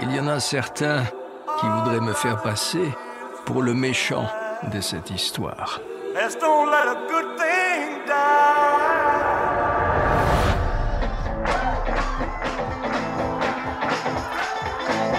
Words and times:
Il 0.00 0.14
y 0.14 0.20
en 0.20 0.28
a 0.28 0.40
certains 0.40 1.04
qui 1.58 1.66
voudraient 1.66 2.00
me 2.00 2.12
faire 2.12 2.42
passer 2.42 2.92
pour 3.46 3.62
le 3.62 3.72
méchant 3.74 4.26
de 4.72 4.80
cette 4.80 5.10
histoire. 5.10 5.80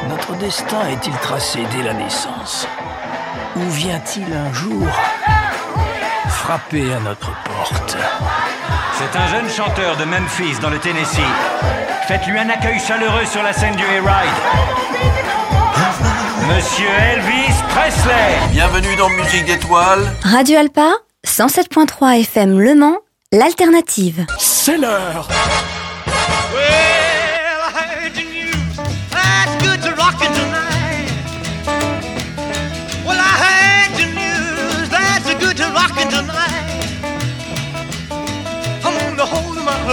Notre 0.09 0.35
destin 0.39 0.87
est-il 0.89 1.13
tracé 1.17 1.59
dès 1.71 1.83
la 1.83 1.93
naissance? 1.93 2.67
Ou 3.55 3.69
vient-il 3.69 4.31
un 4.33 4.53
jour 4.53 4.87
frapper 6.29 6.93
à 6.93 6.99
notre 6.99 7.31
porte? 7.43 7.97
C'est 8.99 9.15
un 9.15 9.27
jeune 9.27 9.47
chanteur 9.47 9.95
de 9.97 10.05
Memphis 10.05 10.59
dans 10.59 10.71
le 10.71 10.79
Tennessee. 10.79 11.19
Faites-lui 12.07 12.39
un 12.39 12.49
accueil 12.49 12.79
chaleureux 12.79 13.25
sur 13.25 13.43
la 13.43 13.53
scène 13.53 13.75
du 13.75 13.83
Hayride. 13.83 14.37
Monsieur 16.47 16.87
Elvis 17.13 17.53
Presley. 17.69 18.39
Bienvenue 18.51 18.95
dans 18.95 19.09
Musique 19.09 19.45
d'étoiles. 19.45 20.11
Radio 20.23 20.57
Alpa, 20.57 20.93
107.3 21.27 22.21
FM 22.21 22.59
Le 22.59 22.73
Mans, 22.73 22.97
l'alternative. 23.31 24.25
C'est 24.39 24.77
l'heure 24.77 25.27
Well, 26.55 26.97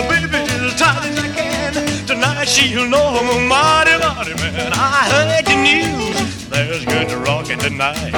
baby 0.02 0.36
as 0.36 0.74
tight 0.74 1.04
as 1.06 1.18
I 1.18 1.28
can. 1.34 2.06
Tonight 2.06 2.46
she'll 2.46 2.88
know 2.88 3.16
I'm 3.18 3.28
a 3.28 3.48
mighty, 3.48 3.96
mighty 3.98 4.34
man. 4.42 4.72
I 4.74 5.08
heard 5.14 5.46
the 5.46 5.56
news. 5.62 6.48
There's 6.48 6.84
good 6.84 7.08
to 7.08 7.18
rockin' 7.18 7.58
tonight. 7.58 8.12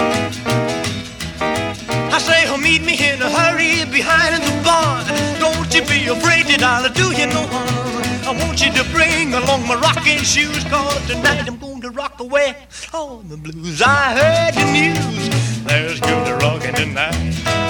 I 2.16 2.18
say, 2.18 2.44
oh, 2.48 2.56
meet 2.56 2.82
me 2.82 2.94
in 2.94 3.20
a 3.20 3.30
hurry 3.30 3.84
behind 3.90 4.42
the 4.42 4.64
barn. 4.64 5.04
Don't 5.38 5.72
you 5.74 5.82
be 5.82 6.06
afraid 6.06 6.46
that 6.46 6.62
I'll 6.62 6.88
do 6.92 7.12
you 7.12 7.26
no 7.26 7.46
harm. 7.46 7.86
I 8.26 8.32
want 8.42 8.64
you 8.64 8.72
to 8.72 8.84
bring 8.90 9.34
along 9.34 9.68
my 9.68 9.76
rocking 9.76 10.18
shoes, 10.18 10.64
cause 10.64 11.06
tonight 11.06 11.46
I'm 11.46 11.58
going 11.58 11.80
to 11.82 11.90
rock 11.90 12.18
away 12.20 12.56
on 12.92 13.28
the 13.28 13.36
blues. 13.36 13.80
I 13.80 14.18
heard 14.18 14.54
the 14.54 14.64
news, 14.72 15.64
there's 15.64 16.00
good 16.00 16.26
to 16.26 16.36
rocking 16.36 16.74
tonight. 16.74 17.65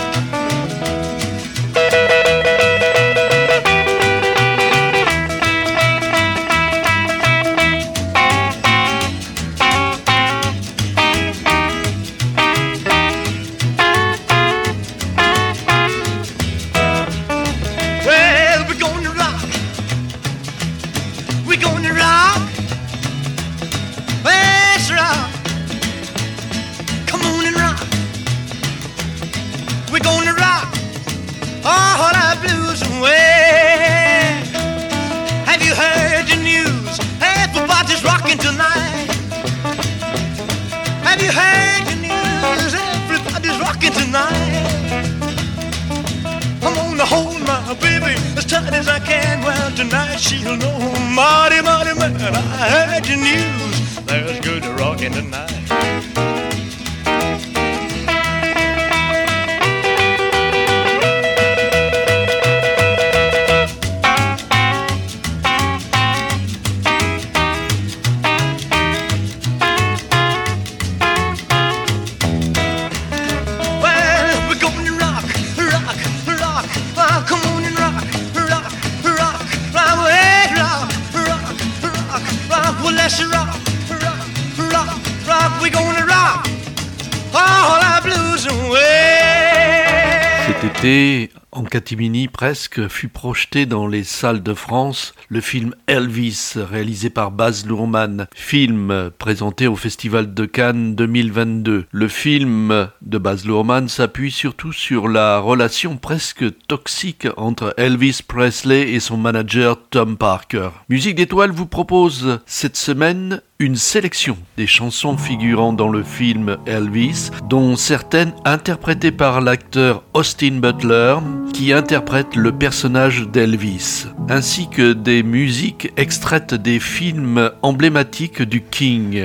Catimini 91.76 92.26
presque, 92.26 92.88
fut 92.88 93.08
projeté 93.08 93.66
dans 93.66 93.86
les 93.86 94.02
salles 94.02 94.42
de 94.42 94.54
France 94.54 95.12
le 95.28 95.42
film 95.42 95.74
Elvis, 95.86 96.54
réalisé 96.56 97.10
par 97.10 97.30
Baz 97.30 97.66
Luhrmann, 97.66 98.28
film 98.34 99.10
présenté 99.18 99.66
au 99.66 99.76
Festival 99.76 100.32
de 100.32 100.46
Cannes 100.46 100.94
2022. 100.94 101.84
Le 101.90 102.08
film 102.08 102.88
de 103.02 103.18
Baz 103.18 103.44
Luhrmann 103.44 103.90
s'appuie 103.90 104.30
surtout 104.30 104.72
sur 104.72 105.06
la 105.06 105.38
relation 105.38 105.98
presque 105.98 106.46
toxique 106.66 107.28
entre 107.36 107.74
Elvis 107.76 108.20
Presley 108.26 108.92
et 108.92 109.00
son 109.00 109.18
manager 109.18 109.78
Tom 109.90 110.16
Parker. 110.16 110.70
Musique 110.88 111.16
d'étoiles 111.16 111.50
vous 111.50 111.66
propose 111.66 112.40
cette 112.46 112.78
semaine 112.78 113.42
une 113.58 113.76
sélection 113.76 114.36
des 114.56 114.66
chansons 114.66 115.16
figurant 115.16 115.72
dans 115.72 115.88
le 115.88 116.02
film 116.02 116.58
Elvis, 116.66 117.30
dont 117.48 117.76
certaines 117.76 118.34
interprétées 118.44 119.12
par 119.12 119.40
l'acteur 119.40 120.02
Austin 120.12 120.58
Butler, 120.60 121.16
qui 121.54 121.72
interprète 121.72 122.36
le 122.36 122.52
personnage 122.52 123.26
d'Elvis, 123.28 124.06
ainsi 124.28 124.68
que 124.68 124.92
des 124.92 125.22
musiques 125.22 125.90
extraites 125.96 126.54
des 126.54 126.80
films 126.80 127.50
emblématiques 127.62 128.42
du 128.42 128.62
King. 128.62 129.22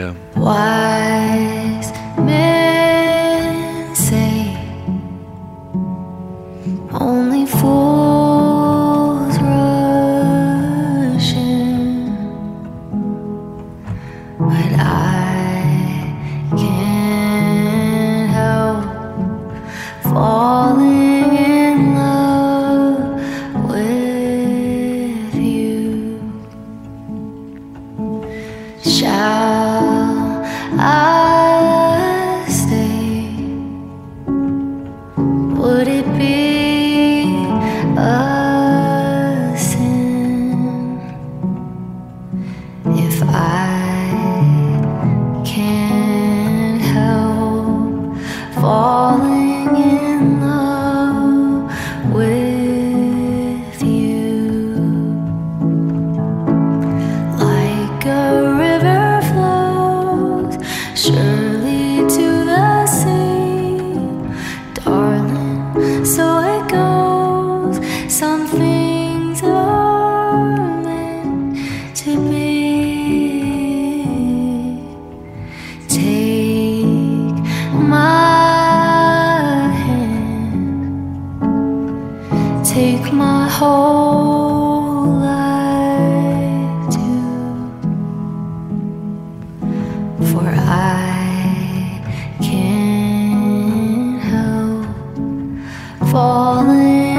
falling. 96.11 97.10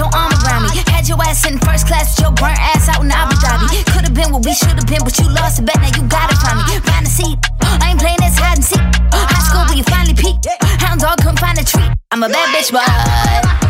Your 0.00 0.08
arm 0.16 0.32
around 0.40 0.64
me. 0.64 0.80
Had 0.88 1.06
your 1.06 1.20
ass 1.20 1.44
in 1.44 1.58
first 1.60 1.86
class 1.86 2.18
your 2.18 2.32
burnt 2.32 2.58
ass 2.58 2.88
out 2.88 3.04
in 3.04 3.12
Abu 3.12 3.36
Dhabi. 3.36 3.68
Could've 3.92 4.14
been 4.14 4.32
what 4.32 4.44
we 4.44 4.54
should've 4.54 4.88
been, 4.88 5.04
but 5.04 5.16
you 5.20 5.28
lost 5.28 5.60
a 5.60 5.62
bet, 5.62 5.76
now 5.76 5.92
you 5.92 6.02
gotta 6.08 6.34
find 6.40 6.56
me. 6.64 6.80
Find 6.88 7.06
a 7.06 7.10
seat. 7.10 7.38
I 7.60 7.90
ain't 7.90 8.00
playing 8.00 8.20
this 8.24 8.38
hide 8.38 8.56
and 8.56 8.64
seek. 8.64 8.80
High 9.12 9.44
school 9.44 9.64
where 9.68 9.76
you 9.76 9.84
finally 9.84 10.14
peak. 10.16 10.40
Hound 10.80 11.00
dog 11.00 11.18
couldn't 11.18 11.38
find 11.38 11.58
a 11.58 11.64
treat. 11.64 11.92
I'm 12.10 12.22
a 12.22 12.28
bad 12.28 12.48
bitch, 12.54 12.72
but 12.72 13.69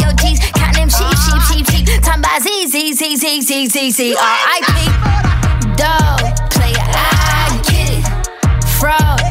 sheep. 1.65 1.87
Time 2.01 2.21
by 2.21 2.39
Z, 2.41 2.67
Z, 2.67 2.93
Z, 2.93 3.15
Z, 3.15 3.41
Z, 3.41 3.67
Z, 3.67 3.91
Z, 3.91 4.15
R.I.P. 4.15 4.73
Dog, 5.75 6.19
player, 6.51 6.85
I 6.93 7.61
get 7.65 7.89
it. 7.97 8.05
Fraud, 8.79 9.21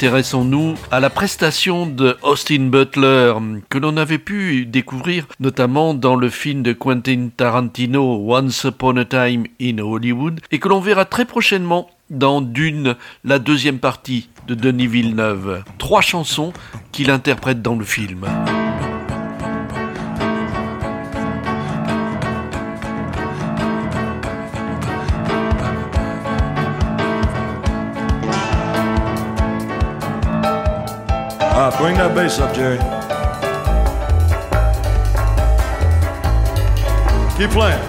intéressons-nous 0.00 0.76
à 0.90 0.98
la 0.98 1.10
prestation 1.10 1.84
de 1.84 2.16
Austin 2.22 2.70
Butler, 2.70 3.34
que 3.68 3.76
l'on 3.76 3.98
avait 3.98 4.16
pu 4.16 4.64
découvrir 4.64 5.26
notamment 5.40 5.92
dans 5.92 6.16
le 6.16 6.30
film 6.30 6.62
de 6.62 6.72
Quentin 6.72 7.28
Tarantino 7.36 8.24
Once 8.26 8.64
Upon 8.64 8.96
a 8.96 9.04
Time 9.04 9.44
in 9.60 9.76
Hollywood, 9.76 10.40
et 10.52 10.58
que 10.58 10.70
l'on 10.70 10.80
verra 10.80 11.04
très 11.04 11.26
prochainement 11.26 11.90
dans 12.08 12.40
Dune, 12.40 12.96
la 13.24 13.38
deuxième 13.38 13.78
partie 13.78 14.30
de 14.48 14.54
Denis 14.54 14.86
Villeneuve. 14.86 15.64
Trois 15.76 16.00
chansons 16.00 16.54
qu'il 16.92 17.10
interprète 17.10 17.60
dans 17.60 17.76
le 17.76 17.84
film. 17.84 18.24
Job. 31.70 31.80
Bring 31.80 31.96
that 31.96 32.14
bass 32.14 32.38
up, 32.38 32.54
Jerry. 32.54 32.78
Keep 37.36 37.50
playing. 37.50 37.80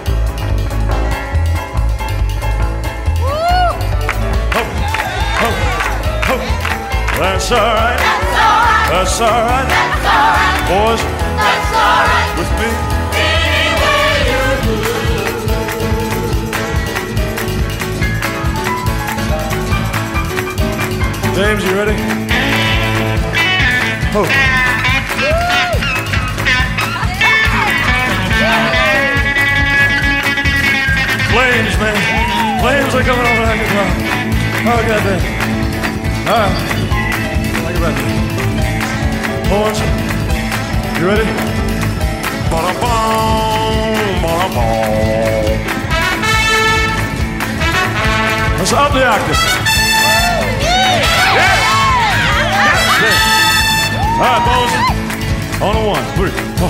Ho, 4.52 4.64
ho, 5.38 5.48
ho. 6.28 6.36
That's 7.18 7.52
all 7.52 7.58
right. 7.58 8.00
That's 8.90 9.20
all 9.20 9.28
right. 9.28 9.68
Boys, 10.68 11.02
with 12.38 12.52
me. 12.60 12.68
James, 21.34 21.64
you 21.64 21.74
ready? 21.74 22.21
Oh. 24.14 24.26
Flames, 31.32 31.74
man. 31.80 31.96
Flames 32.60 32.92
are 32.94 33.04
coming 33.08 33.24
over 33.24 33.42
a 33.42 33.56
cloud. 33.72 33.96
Oh, 34.68 34.80
goddamn. 34.86 35.22
All 36.28 36.36
right. 36.36 36.52
Like 37.64 37.76
about 37.76 37.94
that. 37.96 38.12
Horns, 39.48 39.80
you 41.00 41.06
ready? 41.08 41.26
Ba-da-bum, 42.50 43.96
ba-da-bum. 44.20 44.92
Let's 48.58 48.72
up 48.74 48.92
the 48.92 49.06
octave. 49.06 49.61
All 54.22 54.28
right, 54.28 54.44
boys. 54.46 55.62
On 55.62 55.74
a 55.74 55.84
one, 55.84 56.04
three, 56.14 56.30
four. 56.30 56.68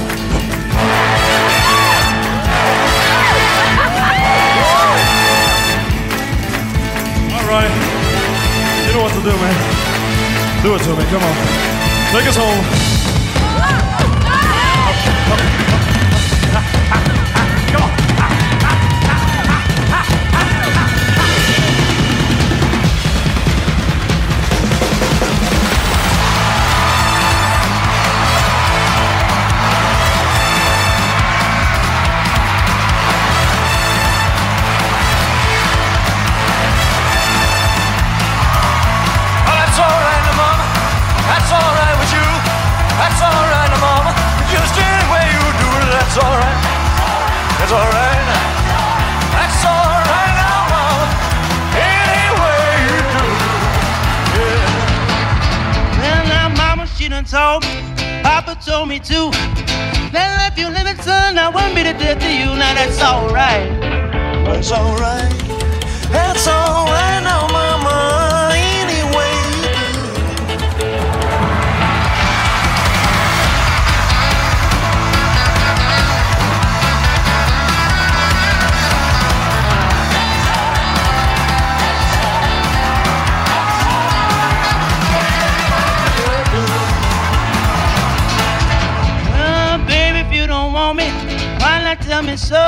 All 7.29 7.47
right. 7.47 7.71
You 8.87 8.93
know 8.95 9.03
what 9.03 9.13
to 9.13 9.21
do, 9.21 9.37
man. 9.37 10.63
Do 10.63 10.75
it 10.77 10.79
to 10.79 10.97
me. 10.97 11.05
Come 11.11 11.23
on. 11.23 11.37
Take 12.13 12.27
us 12.27 12.37
home. 12.37 13.02
That's 43.03 43.19
all 43.19 43.45
right, 43.51 43.69
now, 43.75 43.83
mama. 43.83 44.13
Just 44.55 44.79
any 44.79 45.03
way 45.11 45.27
you 45.35 45.45
do 45.59 45.69
it, 45.83 45.89
that's 45.91 46.17
all 46.23 46.37
right. 46.39 46.59
That's 47.59 47.75
all 47.75 47.91
right. 47.99 48.27
That's 49.35 49.61
all 49.67 49.99
right, 50.07 50.35
now, 50.39 50.71
mama. 50.71 51.07
Any 51.75 52.25
way 52.39 52.63
you 52.87 52.99
do 53.17 53.25
it. 53.27 53.43
Yeah. 54.39 55.99
Well, 55.99 56.23
now, 56.31 56.47
mama, 56.55 56.87
she 56.95 57.09
done 57.09 57.25
told 57.25 57.65
me. 57.67 57.75
Papa 58.23 58.55
told 58.65 58.89
me 58.89 58.99
too. 59.01 59.31
That 60.15 60.53
if 60.53 60.59
you 60.59 60.69
living, 60.69 60.97
son, 61.03 61.39
I 61.39 61.49
wouldn't 61.49 61.75
be 61.75 61.83
the 61.83 61.95
death 61.95 62.21
to 62.21 62.31
you. 62.31 62.55
Now 62.55 62.73
that's 62.79 63.03
alright. 63.03 63.67
That's 64.47 64.71
all 64.71 64.95
right. 64.97 65.33
That's 66.15 66.47
all 66.47 66.87
right, 66.87 67.21
now, 67.25 67.49
mama. 67.49 67.62
Tell 92.13 92.23
me 92.23 92.37
so? 92.37 92.65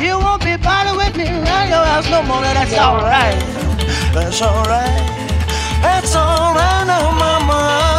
You 0.00 0.18
won't 0.18 0.42
be 0.42 0.56
bothered 0.56 0.96
with 0.96 1.14
me 1.18 1.26
around 1.26 1.68
your 1.68 1.84
house 1.84 2.08
no 2.08 2.22
more. 2.22 2.40
That's 2.40 2.72
alright. 2.72 3.38
That's 4.14 4.40
all 4.40 4.64
right. 4.64 5.04
That's 5.82 6.16
all 6.16 6.54
right, 6.54 6.84
now, 6.86 7.10
mama. 7.12 7.93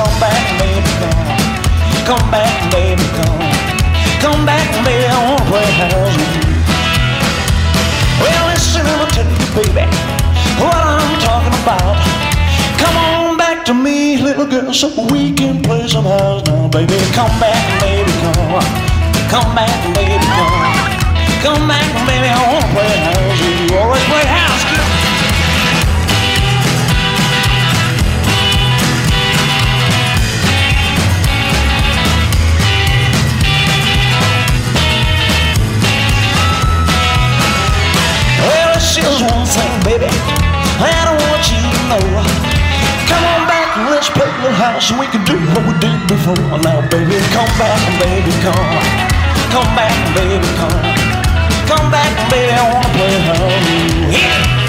Come 0.00 0.20
back, 0.20 0.44
baby, 0.58 0.90
come. 0.96 1.28
Come 2.08 2.30
back, 2.30 2.72
baby, 2.72 3.04
come. 3.20 3.44
Come 4.24 4.46
back, 4.46 4.66
baby, 4.84 5.04
I 5.04 5.18
wanna 5.28 5.44
play 5.52 5.68
house. 5.76 6.16
Well, 8.20 8.42
listen, 8.48 8.86
I'ma 8.86 9.06
tell 9.12 9.28
you, 9.28 9.48
baby, 9.56 9.84
what 10.56 10.72
I'm 10.72 11.12
talking 11.20 11.56
about. 11.60 11.96
Come 12.80 12.96
on 12.96 13.36
back 13.36 13.64
to 13.66 13.74
me, 13.74 14.16
little 14.16 14.46
girl, 14.46 14.72
so 14.72 14.88
we 15.12 15.32
can 15.32 15.60
play 15.60 15.86
some 15.86 16.04
house 16.04 16.46
now, 16.46 16.68
baby. 16.68 16.96
Come 17.12 17.34
back, 17.38 17.60
baby, 17.84 18.12
come. 18.24 18.64
Come 19.28 19.54
back, 19.54 19.76
baby, 19.94 20.24
come. 20.36 20.64
Come 21.44 21.68
back, 21.68 21.88
baby, 22.08 22.28
I 22.28 22.40
wanna 22.48 22.72
play 22.72 22.96
house 23.04 23.40
you. 23.44 23.76
Always 23.76 24.04
play 24.08 24.24
house, 24.24 24.64
It's 38.90 38.98
just 38.98 39.22
one 39.22 39.46
thing, 39.46 39.70
baby. 39.86 40.10
I 40.10 40.90
don't 41.06 41.22
want 41.30 41.46
you 41.46 41.62
to 41.62 41.82
know. 41.86 42.02
Come 43.06 43.22
on 43.22 43.46
back 43.46 43.70
let's 43.88 44.10
a 44.10 44.18
little 44.18 44.50
house 44.50 44.90
and 44.90 44.98
we 44.98 45.06
can 45.06 45.24
do 45.24 45.38
what 45.54 45.62
we 45.62 45.78
did 45.78 46.08
before. 46.08 46.34
Now, 46.58 46.82
baby, 46.90 47.14
come 47.30 47.46
back, 47.54 47.78
baby, 48.02 48.34
come. 48.42 48.82
Come 49.54 49.70
back, 49.78 49.94
baby, 50.18 50.42
come. 50.58 50.82
Come 51.70 51.86
back, 51.92 52.10
baby, 52.32 52.50
I 52.50 52.66
wanna 52.66 52.90
play 52.98 53.14
you. 53.14 54.18
Yeah. 54.18 54.59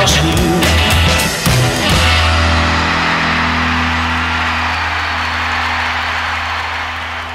House 0.00 0.16
you. 0.16 0.32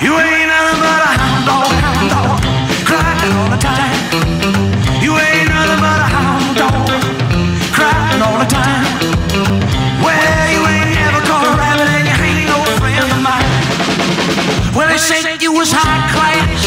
You 0.06 0.14
ain't 0.18 0.50
nothing 0.50 0.80
but 0.82 1.02
a 1.06 1.12
hound 1.14 1.46
dog, 1.46 1.70
hound 1.86 2.10
dog, 2.10 2.42
crying 2.86 3.34
all 3.38 3.50
the 3.54 3.62
time. 3.62 3.98
You 5.02 5.14
ain't 5.14 5.50
nothing 5.50 5.80
but 5.82 6.00
a 6.06 6.10
hound 6.16 6.58
dog, 6.58 6.90
crying 7.70 8.22
all 8.22 8.38
the 8.42 8.50
time. 8.50 8.86
Well, 10.02 10.46
you 10.54 10.62
ain't 10.66 10.94
never 10.98 11.22
caught 11.22 11.46
a 11.46 11.54
rabbit 11.58 11.90
and 11.98 12.06
you 12.10 12.18
ain't 12.18 12.50
no 12.50 12.58
friend 12.82 13.06
of 13.14 13.22
mine. 13.22 13.50
Well, 14.76 14.90
they 14.90 14.98
said 14.98 15.42
you 15.42 15.54
was 15.54 15.72
high 15.72 16.02
class. 16.14 16.66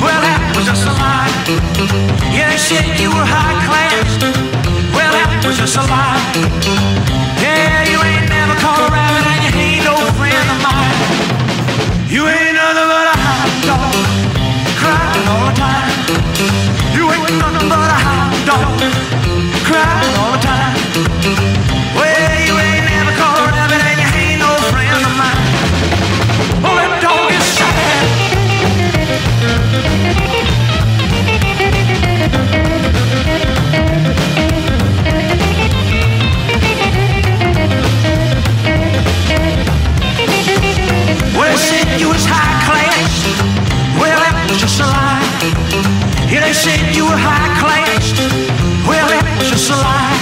Well, 0.00 0.20
that 0.26 0.40
was 0.54 0.66
just 0.66 0.86
a 0.86 0.94
lie. 0.94 1.30
Yeah, 2.32 2.50
they 2.50 2.58
said 2.58 2.98
you 3.00 3.10
were 3.10 3.26
high 3.26 3.58
class. 3.66 4.53
Was 5.54 5.70
just 5.70 5.76
a 5.76 5.82
lie. 5.86 6.18
Yeah, 7.38 7.86
you 7.86 7.98
ain't 8.02 8.28
never 8.28 8.58
caught 8.58 8.82
a 8.82 8.90
rabbit 8.90 9.22
and 9.22 9.40
you 9.46 9.52
ain't 9.62 9.84
no 9.86 9.94
friend 10.18 10.46
of 10.50 10.58
mine. 10.66 10.98
You 12.10 12.26
ain't 12.26 12.58
nothing 12.58 12.88
but 12.90 13.06
a 13.06 13.16
hound 13.22 13.62
dog, 13.62 13.94
crying 14.82 15.28
all 15.30 15.46
the 15.46 15.54
time. 15.54 15.94
You 16.96 17.06
ain't 17.06 17.38
nothing 17.38 17.68
but 17.70 17.86
a 17.86 17.98
hound 18.02 18.34
dog, 18.50 18.82
crying 19.62 20.14
all 20.18 20.32
the 20.34 20.42
time. 20.42 20.74
Well, 21.94 22.13
said 46.54 46.94
you 46.94 47.04
were 47.04 47.18
high 47.18 47.50
class. 47.58 48.14
Well, 48.86 49.06
that 49.10 49.26
was 49.26 49.50
just 49.50 49.74
a 49.74 49.76
lie. 49.76 50.14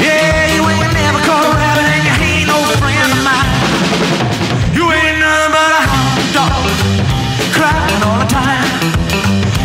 Yeah, 0.00 0.56
you 0.56 0.64
ain't 0.64 0.92
never 0.96 1.20
caught 1.28 1.44
a 1.44 1.52
rabbit 1.52 1.84
and 1.84 2.02
you 2.08 2.14
ain't 2.24 2.48
no 2.48 2.56
friend 2.80 3.10
of 3.12 3.20
mine. 3.20 3.52
You 4.72 4.88
ain't 4.88 5.20
nothing 5.20 5.52
but 5.52 5.70
a 5.76 5.82
hound 5.92 6.24
dog, 6.32 6.72
crying 7.52 8.00
all 8.00 8.18
the 8.24 8.28
time. 8.32 8.64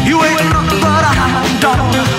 You 0.03 0.19
ain't 0.27 0.43
nothing 0.51 0.79
but 0.83 1.03
a 1.07 1.11
hound 1.15 1.61
dog, 1.63 2.14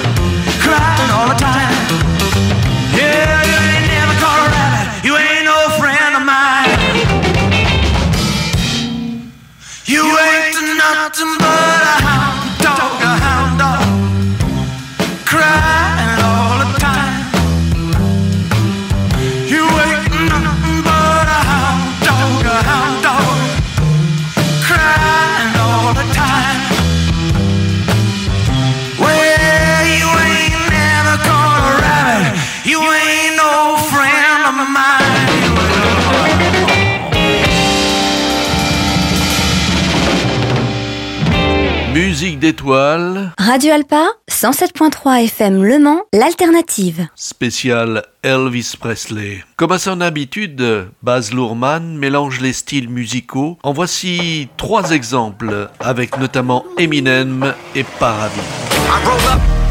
Radio 42.62 43.72
Alpa, 43.72 44.06
107.3 44.30 45.24
FM 45.24 45.62
Le 45.62 45.78
Mans, 45.78 46.02
l'alternative. 46.12 47.06
spécial 47.14 48.04
Elvis 48.22 48.74
Presley. 48.78 49.44
Comme 49.56 49.72
à 49.72 49.78
son 49.78 50.00
habitude, 50.00 50.88
Baz 51.02 51.32
Luhrmann 51.32 51.96
mélange 51.96 52.40
les 52.40 52.52
styles 52.52 52.88
musicaux. 52.88 53.58
En 53.62 53.72
voici 53.72 54.48
trois 54.56 54.90
exemples, 54.92 55.68
avec 55.80 56.18
notamment 56.18 56.64
Eminem 56.78 57.54
et 57.74 57.84
Paradis. 57.84 58.40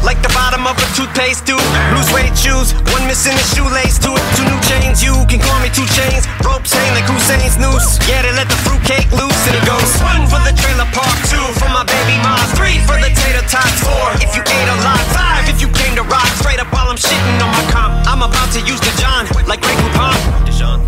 Like 0.06 0.22
the 0.22 0.30
bottom 0.30 0.62
of 0.70 0.78
a 0.78 0.86
toothpaste 0.94 1.50
tube. 1.50 1.58
Blue 1.90 2.06
suede 2.06 2.38
shoes, 2.38 2.78
one 2.94 3.02
missing 3.10 3.34
a 3.34 3.42
shoelace 3.50 3.98
to 4.06 4.14
it. 4.14 4.22
Two 4.38 4.46
new 4.46 4.60
chains, 4.62 5.02
you 5.02 5.10
can 5.26 5.42
call 5.42 5.58
me 5.58 5.66
two 5.66 5.82
chains. 5.98 6.30
Ropes 6.46 6.70
hang 6.70 6.94
like 6.94 7.10
Hussein's 7.10 7.58
noose. 7.58 7.98
Yeah, 8.06 8.22
they 8.22 8.30
let 8.38 8.46
the 8.46 8.54
fruitcake 8.62 9.10
loose 9.10 9.42
and 9.50 9.58
it 9.58 9.66
goes. 9.66 9.90
One 10.06 10.30
for 10.30 10.38
the 10.46 10.54
trailer 10.54 10.86
park, 10.94 11.10
two 11.26 11.42
for 11.58 11.66
my 11.74 11.82
baby 11.82 12.22
mom, 12.22 12.38
three 12.54 12.78
for 12.86 12.94
the 13.02 13.10
tater 13.10 13.42
tots, 13.50 13.82
four 13.82 14.14
if 14.22 14.30
you 14.38 14.46
ate 14.46 14.70
a 14.70 14.78
lot, 14.86 15.02
five 15.10 15.55
to 15.96 16.04
rock. 16.12 16.28
Straight 16.36 16.60
up 16.60 16.68
while 16.72 16.92
I'm 16.92 17.00
shitting 17.00 17.40
on 17.40 17.48
my 17.48 17.64
comp. 17.72 17.96
I'm 18.04 18.20
about 18.20 18.52
to 18.52 18.60
use 18.60 18.80
the 18.84 18.92
John 19.00 19.24
like 19.48 19.64
Grey 19.64 19.72
Poupon. 19.80 20.16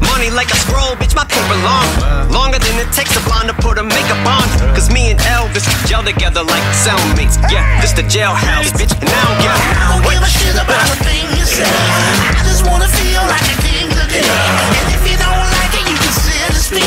Money 0.05 0.29
like 0.31 0.53
a 0.53 0.59
scroll, 0.61 0.97
bitch, 1.01 1.17
my 1.17 1.25
paper 1.25 1.57
long. 1.65 1.89
Longer 2.29 2.61
than 2.61 2.77
it 2.77 2.93
takes 2.93 3.17
a 3.17 3.23
blonde 3.25 3.49
to 3.49 3.57
put 3.57 3.81
a 3.81 3.85
makeup 3.85 4.21
on. 4.29 4.45
Cause 4.77 4.93
me 4.93 5.11
and 5.11 5.19
Elvis 5.33 5.65
gel 5.89 6.05
together 6.05 6.45
like 6.45 6.65
cellmates. 6.77 7.41
Yeah, 7.49 7.65
this 7.81 7.93
the 7.97 8.05
jailhouse, 8.05 8.69
bitch, 8.77 8.93
and 9.01 9.09
I 9.09 9.21
don't 9.25 9.39
give 9.41 9.53
I 9.57 9.85
don't 9.97 10.05
give 10.05 10.23
a 10.23 10.29
shit 10.29 10.57
about 10.61 10.87
a 10.93 10.97
thing 11.01 11.25
you 11.37 11.45
say. 11.49 11.65
I 11.65 12.45
just 12.45 12.69
wanna 12.69 12.89
feel 12.89 13.25
like 13.33 13.47
a 13.49 13.57
king 13.65 13.89
today. 13.89 14.29
And 14.29 14.89
if 14.93 15.03
you 15.09 15.17
don't 15.17 15.45
like 15.57 15.73
it, 15.73 15.85
you 15.89 15.97
can 15.97 16.13
sit 16.13 16.53
and 16.53 16.61
spin. 16.61 16.85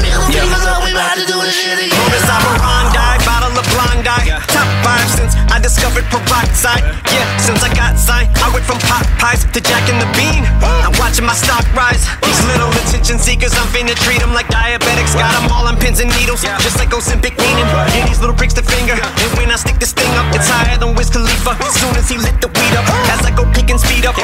Middle 0.00 0.24
fingers 0.32 0.64
up, 0.64 0.80
we 0.80 0.96
about 0.96 1.20
to 1.20 1.24
do 1.28 1.36
this 1.44 1.56
shit 1.56 1.76
again. 1.76 2.00
Bottle 2.24 3.19
of 3.60 3.66
blind 3.76 4.08
eye. 4.08 4.24
Top 4.48 4.68
five 4.80 5.04
since 5.12 5.36
I 5.52 5.60
discovered 5.60 6.08
peroxide. 6.08 6.80
Yeah, 7.12 7.28
since 7.36 7.60
I 7.60 7.68
got 7.76 8.00
signed, 8.00 8.32
I 8.40 8.48
went 8.48 8.64
from 8.64 8.80
pot 8.88 9.04
pies 9.20 9.44
to 9.44 9.60
Jack 9.60 9.84
and 9.92 10.00
the 10.00 10.08
Bean. 10.16 10.48
I'm 10.64 10.96
watching 10.96 11.28
my 11.28 11.36
stock 11.36 11.68
rise. 11.76 12.08
These 12.24 12.40
little 12.48 12.72
attention 12.72 13.20
seekers, 13.20 13.52
I'm 13.52 13.68
finna 13.68 13.92
treat 14.00 14.24
them 14.24 14.32
like 14.32 14.48
diabetics. 14.48 15.12
Got 15.12 15.36
them 15.36 15.52
all 15.52 15.68
on 15.68 15.76
pins 15.76 16.00
and 16.00 16.08
needles, 16.16 16.40
just 16.64 16.80
like 16.80 16.88
Ozempic 16.96 17.36
meaning. 17.36 17.68
Yeah, 17.92 18.08
these 18.08 18.20
little 18.20 18.34
pricks 18.34 18.56
the 18.56 18.64
finger. 18.64 18.96
And 18.96 19.30
when 19.36 19.52
I 19.52 19.56
stick 19.60 19.76
this 19.76 19.92
thing 19.92 20.10
up, 20.16 20.32
it's 20.32 20.48
higher 20.48 20.80
than 20.80 20.96
Wiz 20.96 21.12
Khalifa. 21.12 21.60
Soon 21.76 21.94
as 22.00 22.08
he 22.08 22.16
lit 22.16 22.40
the 22.40 22.48
weed 22.48 22.74
up, 22.80 22.88
as 23.12 23.20
I 23.28 23.30
go 23.30 23.44
peek 23.52 23.68
and 23.68 23.78
speed 23.78 24.08
up, 24.08 24.16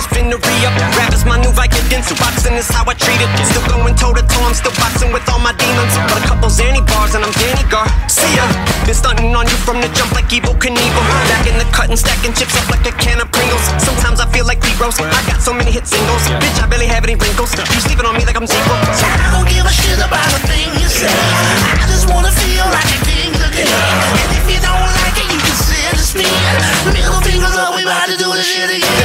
was 0.00 0.08
finna 0.16 0.40
re 0.40 0.56
up. 0.64 0.72
Rap 0.96 1.12
is 1.12 1.28
my 1.28 1.36
new 1.36 1.52
Vicodin, 1.52 2.00
so 2.00 2.16
boxing 2.16 2.56
is 2.56 2.64
how 2.72 2.88
I 2.88 2.96
treat 2.96 3.20
it. 3.20 3.28
Still 3.44 3.60
going 3.68 3.92
toe 4.00 4.16
to 4.16 4.24
toe, 4.24 4.40
I'm 4.48 4.56
still 4.56 4.72
boxing 4.80 5.12
with 5.12 5.28
all 5.28 5.38
my 5.44 5.52
demons. 5.52 5.92
But 6.08 6.24
a 6.24 6.26
couple 6.26 6.48
Zanny 6.48 6.80
bars 6.88 7.12
and 7.12 7.20
I'm 7.20 7.34
Danny 7.36 7.64
Gar. 7.68 7.84
See 8.08 8.32
ya. 8.32 8.48
Been 8.88 8.96
stunting 8.96 9.36
on 9.36 9.44
you 9.44 9.58
from 9.60 9.84
the 9.84 9.92
jump 9.92 10.16
like 10.16 10.32
Evel 10.32 10.56
Knievel. 10.56 11.04
Back 11.28 11.44
in 11.44 11.56
the 11.60 11.68
cut 11.76 11.92
and 11.92 12.00
stacking 12.00 12.32
chips 12.32 12.56
up 12.56 12.64
like 12.72 12.84
a 12.88 12.94
can 12.96 13.20
of 13.20 13.28
Pringles. 13.28 13.60
Sometimes 13.76 14.24
I 14.24 14.26
feel 14.32 14.48
like 14.48 14.64
D-Rose. 14.64 14.96
I 15.04 15.20
got 15.28 15.44
so 15.44 15.52
many 15.52 15.68
hit 15.70 15.84
singles. 15.84 16.24
Bitch, 16.40 16.56
I 16.56 16.64
barely 16.64 16.88
have 16.88 17.04
any 17.04 17.16
wrinkles. 17.20 17.52
You 17.52 17.80
sleeping 17.84 18.08
on 18.08 18.16
me 18.16 18.24
like 18.24 18.40
I'm 18.40 18.48
zero. 18.48 18.72
I 18.72 19.36
don't 19.36 19.48
give 19.52 19.68
a 19.68 19.74
shit 19.74 20.00
about 20.00 20.32
a 20.32 20.40
thing 20.48 20.72
you 20.80 20.88
say. 20.88 21.12
I 21.12 21.84
just 21.92 22.08
wanna 22.08 22.32
feel 22.32 22.64
like 22.72 22.88
a 22.88 22.98
king 23.04 23.36
today. 23.36 23.68
And 23.68 24.32
if 24.32 24.48
you 24.48 24.60
don't 24.64 24.88
like 25.04 25.16
it, 25.20 25.28
you 25.28 25.40
can 25.44 25.56
sit 25.60 25.92
and 25.92 26.00
spin. 26.00 26.32
Middle 26.88 27.20
fingers 27.20 27.52
up, 27.60 27.76
we 27.76 27.84
about 27.84 28.08
to 28.08 28.16
do 28.16 28.32
this 28.32 28.48
shit 28.48 28.80
again. 28.80 28.99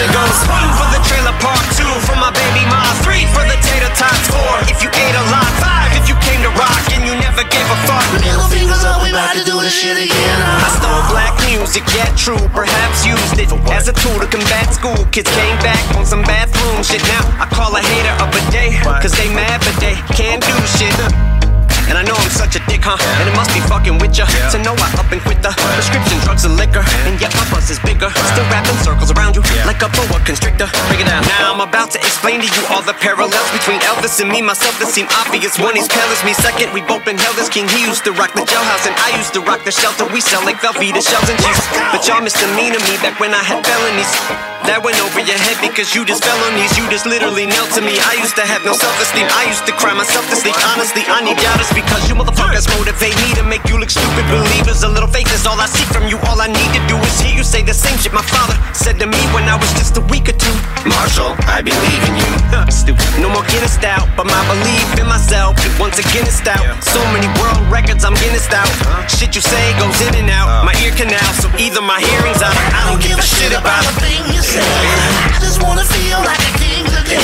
For 1.41 1.51
the 1.51 1.75
trailer 1.75 1.75
park, 1.75 1.75
two 1.75 1.91
for 2.05 2.15
my 2.15 2.31
baby 2.31 2.63
mom, 2.69 2.95
three 3.03 3.25
for 3.33 3.43
the 3.43 3.57
tater 3.61 3.91
tots, 3.95 4.27
four 4.29 4.55
if 4.71 4.83
you 4.83 4.89
ate 4.89 5.15
a 5.15 5.25
lot, 5.31 5.51
five 5.59 5.91
if 5.95 6.07
you 6.07 6.15
came 6.23 6.41
to 6.43 6.51
rock 6.55 6.83
and 6.93 7.03
you 7.05 7.13
never 7.19 7.43
gave 7.43 7.67
a 7.67 7.77
fuck. 7.87 8.05
Middle 8.21 8.47
fingers 8.47 8.83
up, 8.83 9.01
we 9.03 9.09
about 9.09 9.35
to 9.35 9.43
do 9.43 9.59
this 9.61 9.73
shit 9.73 9.97
again. 9.97 10.37
I 10.41 10.69
stole 10.79 11.03
black 11.11 11.33
music, 11.47 11.83
yeah, 11.95 12.09
true. 12.15 12.39
Perhaps 12.53 13.05
used 13.05 13.39
it 13.39 13.51
as 13.71 13.87
a 13.87 13.93
tool 13.93 14.19
to 14.19 14.27
combat 14.27 14.73
school. 14.73 14.97
Kids 15.11 15.29
came 15.35 15.57
back 15.59 15.81
on 15.97 16.05
some 16.05 16.21
bathroom 16.23 16.83
shit. 16.83 17.01
Now 17.03 17.23
I 17.41 17.47
call 17.49 17.75
a 17.75 17.81
hater 17.81 18.15
up 18.21 18.31
a 18.33 18.41
day, 18.51 18.79
cause 19.01 19.13
they 19.13 19.29
mad, 19.33 19.61
but 19.63 19.75
they 19.79 19.95
can't 20.15 20.41
do 20.43 20.55
shit. 20.77 21.44
And 21.87 21.95
I 21.97 22.03
know 22.03 22.17
I'm 22.17 22.33
such 22.33 22.57
a 22.57 22.61
dick, 22.65 22.81
huh? 22.81 22.97
And 23.21 23.29
it 23.29 23.35
must 23.37 23.53
be 23.53 23.61
fucking 23.69 24.01
with 24.01 24.17
ya 24.17 24.25
to 24.25 24.57
know 24.65 24.73
I 24.73 24.89
up 24.97 25.11
and 25.13 25.21
quit 25.21 25.45
the 25.45 25.53
prescription 25.77 26.17
drugs 26.25 26.43
and 26.43 26.57
liquor. 26.57 26.81
And 27.05 27.21
yet 27.21 27.29
my 27.37 27.45
buzz 27.53 27.69
is 27.69 27.77
bigger. 27.85 28.09
Still 28.33 28.47
wrapping 28.49 28.79
circles 28.81 29.13
around 29.13 29.37
you 29.37 29.45
like 29.69 29.75
like 29.75 29.91
a 29.91 29.91
boa 29.91 30.19
constrictor. 30.23 30.67
Break 30.87 31.03
it 31.03 31.07
down. 31.07 31.21
Now 31.39 31.51
I'm 31.51 31.59
about 31.59 31.91
to 31.91 31.99
explain 31.99 32.39
to 32.39 32.47
you 32.47 32.63
all 32.71 32.81
the 32.81 32.93
parallels 32.93 33.51
between 33.51 33.79
Elvis 33.83 34.21
and 34.21 34.31
me. 34.31 34.41
Myself 34.41 34.79
that 34.79 34.87
seem 34.87 35.07
obvious. 35.19 35.59
One, 35.59 35.75
he's 35.75 35.87
pale 35.87 36.07
as 36.07 36.23
me. 36.23 36.31
Second, 36.33 36.71
we 36.71 36.81
both 36.81 37.03
been 37.03 37.17
held 37.17 37.35
as 37.37 37.49
king. 37.49 37.67
He 37.67 37.83
used 37.83 38.05
to 38.05 38.13
rock 38.15 38.31
the 38.33 38.47
jailhouse 38.47 38.87
and 38.87 38.95
I 38.95 39.17
used 39.19 39.33
to 39.33 39.41
rock 39.41 39.65
the 39.65 39.71
shelter. 39.71 40.07
We 40.07 40.21
sell 40.21 40.43
like 40.45 40.63
Velveeta 40.63 41.03
shells 41.03 41.27
and 41.27 41.39
cheese. 41.43 41.63
But 41.91 42.07
y'all 42.07 42.21
misdemeanor 42.23 42.79
me 42.87 42.95
back 43.03 43.19
when 43.19 43.33
I 43.33 43.43
had 43.43 43.65
felonies. 43.67 44.54
That 44.65 44.81
went 44.81 44.97
over 44.97 45.21
your 45.21 45.37
head 45.37 45.61
because 45.61 45.93
you 45.93 46.01
just 46.09 46.25
fell 46.25 46.37
on 46.49 46.57
these. 46.57 46.73
You 46.73 46.89
just 46.89 47.05
literally 47.05 47.45
knelt 47.45 47.69
to 47.77 47.85
me. 47.85 48.01
I 48.01 48.17
used 48.17 48.33
to 48.41 48.45
have 48.45 48.65
no 48.65 48.73
self-esteem. 48.73 49.29
I 49.29 49.45
used 49.45 49.61
to 49.69 49.73
cry 49.77 49.93
myself 49.93 50.25
to 50.33 50.35
sleep. 50.35 50.57
Honestly, 50.73 51.05
I 51.05 51.21
need 51.21 51.37
doubters 51.37 51.69
because 51.69 52.01
you 52.09 52.17
motherfuckers 52.17 52.65
motivate 52.73 53.13
me 53.21 53.29
to 53.37 53.45
make 53.45 53.61
you 53.69 53.77
look 53.77 53.93
stupid. 53.93 54.25
Believers, 54.25 54.81
a 54.81 54.89
little 54.89 55.09
faith 55.09 55.29
is 55.29 55.45
all 55.45 55.61
I 55.61 55.69
see 55.69 55.85
from 55.93 56.09
you. 56.09 56.17
All 56.25 56.41
I 56.41 56.49
need 56.49 56.71
to 56.73 56.81
do 56.89 56.97
is 56.97 57.13
hear 57.21 57.37
you 57.37 57.45
say 57.45 57.61
the 57.61 57.77
same 57.77 57.97
shit 58.01 58.09
my 58.09 58.25
father 58.25 58.57
said 58.73 58.97
to 59.01 59.05
me 59.05 59.21
when 59.37 59.45
I 59.45 59.53
was 59.53 59.69
just 59.77 60.01
a 60.01 60.03
week 60.09 60.33
or 60.33 60.37
two. 60.37 60.57
Marshall, 60.89 61.37
I 61.45 61.61
believe 61.61 62.01
in 62.09 62.17
you. 62.17 62.31
Stupid. 62.73 63.05
No 63.21 63.29
more 63.29 63.45
Guinness 63.53 63.77
out, 63.85 64.09
but 64.17 64.25
my 64.25 64.41
belief 64.49 64.85
in 64.97 65.05
myself 65.05 65.53
once 65.77 66.01
again 66.01 66.25
is 66.25 66.41
stout. 66.41 66.65
So 66.81 66.97
many 67.13 67.29
world 67.37 67.61
records, 67.69 68.01
I'm 68.01 68.17
Guinness 68.17 68.49
out. 68.49 68.65
Uh-huh. 68.65 69.05
Shit 69.05 69.37
you 69.37 69.41
say 69.45 69.77
goes 69.77 70.01
in 70.01 70.13
and 70.17 70.29
out. 70.33 70.49
Uh-huh. 70.49 70.73
My 70.73 70.75
ear 70.81 70.93
canal, 70.97 71.21
so 71.37 71.47
either 71.61 71.85
my 71.85 72.01
hearing's 72.01 72.41
out. 72.41 72.57
I 72.73 72.89
don't 72.89 73.01
give 73.01 73.17
a 73.17 73.25
shit 73.25 73.53
about 73.53 73.85
a 73.85 73.93
thing 74.01 74.21
you 74.33 74.41
say. 74.41 74.54
I 74.57 75.37
just 75.41 75.61
wanna 75.61 75.83
feel 75.83 76.19
like 76.19 76.39
a 76.39 76.53
king 76.59 76.85
again. 76.87 77.21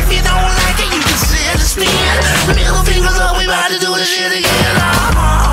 If 0.00 0.08
you 0.12 0.22
don't 0.24 0.50
like 0.64 0.78
it, 0.80 0.88
you 0.94 1.00
can 1.02 1.18
send 1.18 1.60
a 1.60 1.66
spin. 1.66 2.56
Middle 2.56 2.82
fingers 2.84 3.18
up, 3.20 3.36
we 3.36 3.44
about 3.44 3.70
to 3.70 3.78
do 3.78 3.94
this 3.94 4.08
shit 4.08 4.32
again. 4.32 4.76
Oh. 5.16 5.43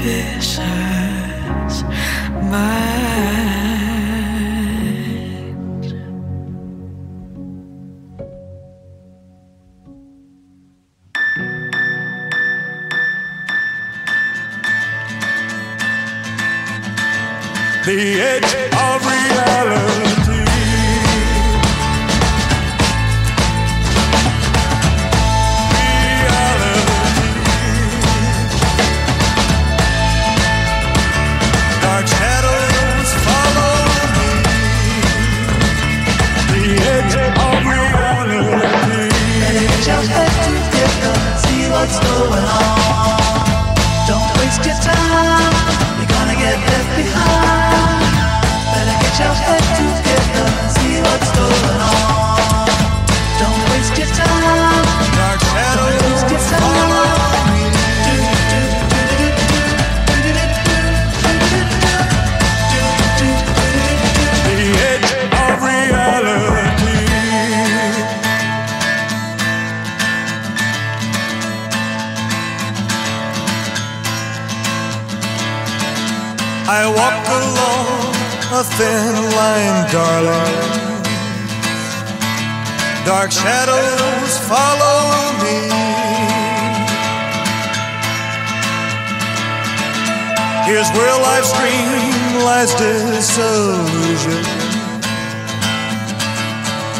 Suspicious 0.00 0.87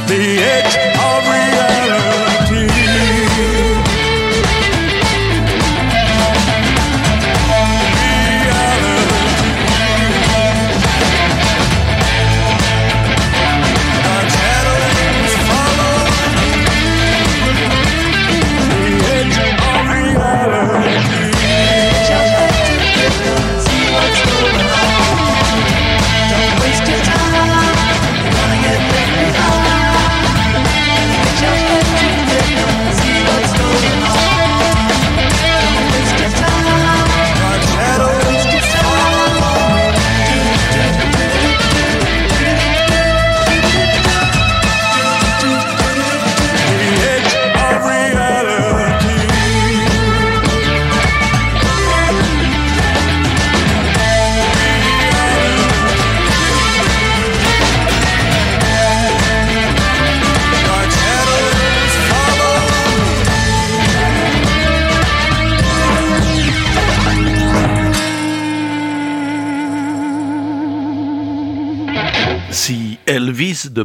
The 0.08 0.97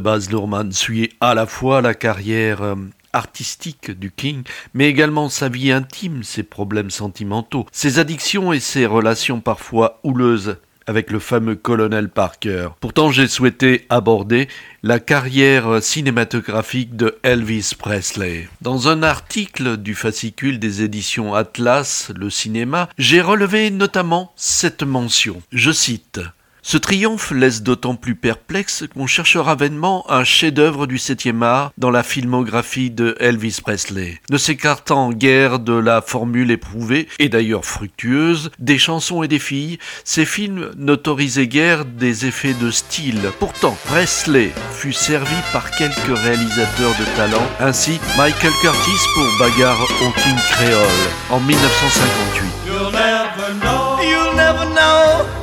Baz 0.04 0.28
Luhrmann 0.28 0.70
suit 0.70 1.14
à 1.22 1.34
la 1.34 1.46
fois 1.46 1.80
la 1.80 1.94
carrière 1.94 2.60
euh, 2.60 2.74
artistique 3.14 3.90
du 3.90 4.10
King, 4.10 4.42
mais 4.74 4.86
également 4.86 5.30
sa 5.30 5.48
vie 5.48 5.72
intime, 5.72 6.22
ses 6.22 6.42
problèmes 6.42 6.90
sentimentaux, 6.90 7.64
ses 7.72 7.98
addictions 7.98 8.52
et 8.52 8.60
ses 8.60 8.84
relations 8.84 9.40
parfois 9.40 10.00
houleuses 10.04 10.58
avec 10.86 11.10
le 11.10 11.20
fameux 11.20 11.54
colonel 11.54 12.10
Parker. 12.10 12.68
Pourtant, 12.80 13.10
j'ai 13.10 13.26
souhaité 13.26 13.86
aborder 13.88 14.46
la 14.82 14.98
carrière 14.98 15.82
cinématographique 15.82 16.96
de 16.96 17.16
Elvis 17.22 17.72
Presley. 17.78 18.46
Dans 18.60 18.88
un 18.88 19.02
article 19.02 19.78
du 19.78 19.94
fascicule 19.94 20.58
des 20.58 20.82
éditions 20.82 21.34
Atlas, 21.34 22.12
le 22.14 22.28
cinéma, 22.28 22.90
j'ai 22.98 23.22
relevé 23.22 23.70
notamment 23.70 24.34
cette 24.36 24.82
mention. 24.82 25.40
Je 25.50 25.72
cite 25.72 26.20
ce 26.64 26.78
triomphe 26.78 27.30
laisse 27.30 27.62
d'autant 27.62 27.94
plus 27.94 28.14
perplexe 28.14 28.84
qu'on 28.94 29.06
cherchera 29.06 29.54
vainement 29.54 30.10
un 30.10 30.24
chef-d'œuvre 30.24 30.86
du 30.86 30.96
7e 30.96 31.42
art 31.42 31.72
dans 31.76 31.90
la 31.90 32.02
filmographie 32.02 32.90
de 32.90 33.14
Elvis 33.20 33.58
Presley. 33.62 34.18
Ne 34.30 34.38
s'écartant 34.38 35.10
guère 35.10 35.58
de 35.58 35.74
la 35.74 36.00
formule 36.00 36.50
éprouvée, 36.50 37.06
et 37.18 37.28
d'ailleurs 37.28 37.66
fructueuse, 37.66 38.50
des 38.58 38.78
chansons 38.78 39.22
et 39.22 39.28
des 39.28 39.38
filles, 39.38 39.78
ces 40.04 40.24
films 40.24 40.70
n'autorisaient 40.78 41.48
guère 41.48 41.84
des 41.84 42.24
effets 42.24 42.54
de 42.54 42.70
style. 42.70 43.20
Pourtant, 43.38 43.76
Presley 43.84 44.50
fut 44.72 44.94
servi 44.94 45.36
par 45.52 45.70
quelques 45.70 46.18
réalisateurs 46.18 46.94
de 46.98 47.16
talent, 47.16 47.46
ainsi 47.60 48.00
Michael 48.16 48.52
Curtis 48.62 49.04
pour 49.14 49.26
Bagarre 49.38 49.82
au 49.82 50.10
King 50.18 50.36
Creole 50.50 51.04
en 51.28 51.40
1958. 51.40 52.48
You'll 52.66 52.90
never 52.90 53.52
know 53.60 54.02
You'll 54.02 54.34
never 54.34 54.64
know 54.74 55.33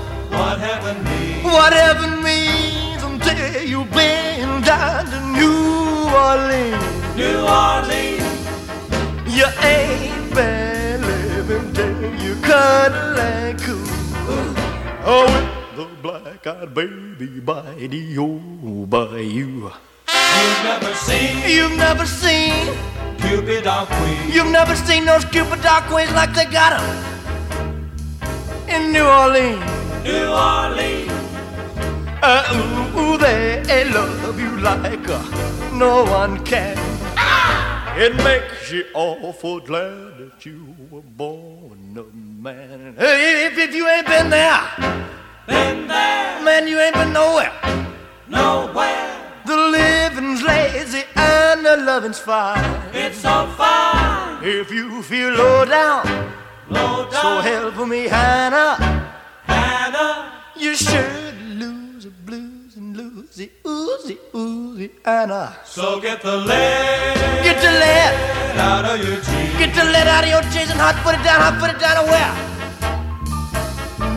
You 9.42 9.48
ain't 9.64 10.36
bad 10.36 11.02
living 11.02 11.74
till 11.74 12.14
you 12.24 12.36
cuddle 12.44 13.20
and 13.20 13.60
cool. 13.60 13.88
Oh, 15.04 15.26
with 15.26 15.78
the 15.78 15.88
black-eyed 16.04 16.72
baby 16.76 17.40
by 17.40 17.74
the 17.74 18.18
old 18.20 18.88
bayou. 18.92 19.72
you've 19.72 20.64
never 20.70 20.94
seen 20.94 21.34
You've 21.50 21.76
never 21.76 22.06
seen, 22.06 22.54
Cupid 23.18 23.66
or 23.66 23.88
Queen. 23.88 24.30
you've 24.32 24.52
never 24.52 24.76
seen 24.76 25.06
those 25.06 25.26
Cupid 25.26 25.64
dark 25.64 25.86
queens 25.86 26.12
like 26.14 26.34
they 26.36 26.46
got 26.46 26.74
'em 26.78 26.86
in 28.70 28.92
New 28.94 29.08
Orleans. 29.22 29.66
New 30.04 30.28
Orleans, 30.54 31.12
Uh, 32.22 32.46
ooh, 32.54 33.00
ooh, 33.00 33.18
they 33.18 33.86
love 33.90 34.40
you 34.40 34.52
like 34.60 35.10
uh, 35.10 35.20
no 35.74 36.04
one 36.04 36.38
can. 36.46 36.78
It 37.94 38.16
makes 38.16 38.72
you 38.72 38.86
awful 38.94 39.60
glad 39.60 40.18
that 40.18 40.46
you 40.46 40.76
were 40.90 41.02
born 41.02 41.96
a 41.98 42.04
man. 42.16 42.96
Hey, 42.98 43.46
if, 43.48 43.58
if 43.58 43.76
you 43.76 43.88
ain't 43.88 44.08
been 44.08 44.30
there, 44.30 44.62
been 45.46 45.88
there, 45.88 46.42
man, 46.44 46.68
you 46.68 46.80
ain't 46.80 46.96
been 46.96 47.14
nowhere. 47.14 47.52
nowhere. 48.28 49.18
The 49.46 49.56
living's 49.58 50.42
lazy 50.42 51.04
and 51.16 51.66
the 51.66 51.78
loving's 51.78 52.18
fine. 52.20 52.64
It's 52.94 53.18
so 53.20 53.46
fine, 53.58 54.44
If 54.44 54.72
you 54.72 55.04
feel 55.04 55.32
low 55.34 55.66
down, 55.66 56.06
low 56.70 57.10
down. 57.12 57.22
so 57.22 57.42
help 57.42 57.88
me, 57.88 58.08
Hannah, 58.08 58.76
Hannah. 59.44 60.32
you 60.56 60.76
should 60.76 60.90
lose 60.96 61.00
the 61.02 61.20
blues 61.20 61.31
and 63.34 63.50
the 63.50 63.52
oozy, 63.68 64.18
oozy, 64.36 64.92
Anna. 65.06 65.56
So 65.66 66.00
get 66.02 66.22
the 66.22 66.38
lead 66.38 67.16
Get 67.44 67.58
the 67.62 67.72
lead. 67.72 68.60
out 68.60 68.86
of 68.86 68.98
your 69.00 69.16
jeans. 69.22 69.58
Get 69.58 69.74
the 69.76 69.84
lead 69.86 70.08
out 70.08 70.24
of 70.24 70.30
your 70.30 70.42
jeans 70.52 70.70
and 70.70 70.80
hot 70.80 70.96
put 71.04 71.16
it 71.16 71.24
down, 71.24 71.40
hot 71.42 71.60
put 71.60 71.70
it 71.70 71.80
down 71.80 71.96
to 72.00 72.04
where? 72.12 72.34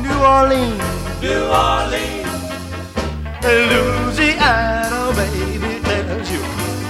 New 0.03 0.19
Orleans, 0.25 0.83
New 1.23 1.45
Orleans, 1.47 2.27
Louisiana, 3.45 5.13
baby, 5.15 5.81
tells 5.85 6.31
you 6.31 6.43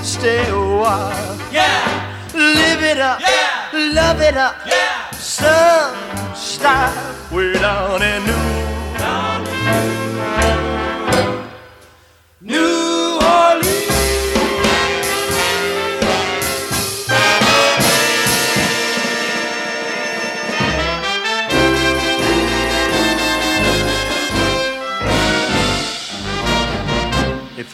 stay 0.02 0.48
a 0.48 0.58
while. 0.58 1.38
yeah, 1.52 2.30
Live 2.34 2.82
it 2.82 2.98
up, 2.98 3.20
Yeah. 3.20 3.92
love 3.92 4.20
it 4.20 4.36
up. 4.36 4.56
yeah. 4.66 5.10
Some 5.12 5.94
style 6.34 7.14
way 7.30 7.52
down 7.54 8.02
in 8.02 8.24
New, 8.24 8.32
New 8.32 8.53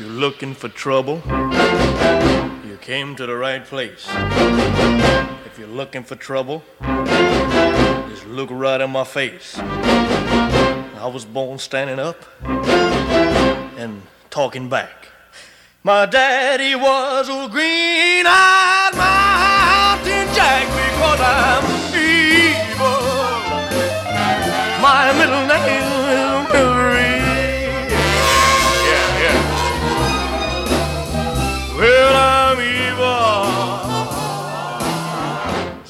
you're 0.01 0.09
looking 0.09 0.55
for 0.55 0.69
trouble, 0.71 1.23
you 2.67 2.79
came 2.81 3.15
to 3.15 3.27
the 3.27 3.37
right 3.37 3.65
place. 3.65 4.07
If 5.45 5.59
you're 5.59 5.69
looking 5.69 6.05
for 6.05 6.17
trouble, 6.17 6.63
just 6.81 8.27
look 8.27 8.49
right 8.51 8.81
in 8.81 8.91
my 8.91 9.05
face. 9.05 9.59
I 9.59 11.07
was 11.13 11.27
born 11.27 11.59
standing 11.59 11.99
up 11.99 12.17
and 13.77 14.01
talking 14.31 14.71
back. 14.71 15.09
My 15.83 16.07
daddy 16.07 16.75
was 16.75 17.29
a 17.29 17.49
green-eyed 17.51 18.95
mountain 18.97 20.35
jack 20.35 20.67
because 20.67 21.21
I'm 21.21 21.65
evil. 21.95 23.01
My 24.81 25.13
middle 25.19 25.47
name 25.47 26.00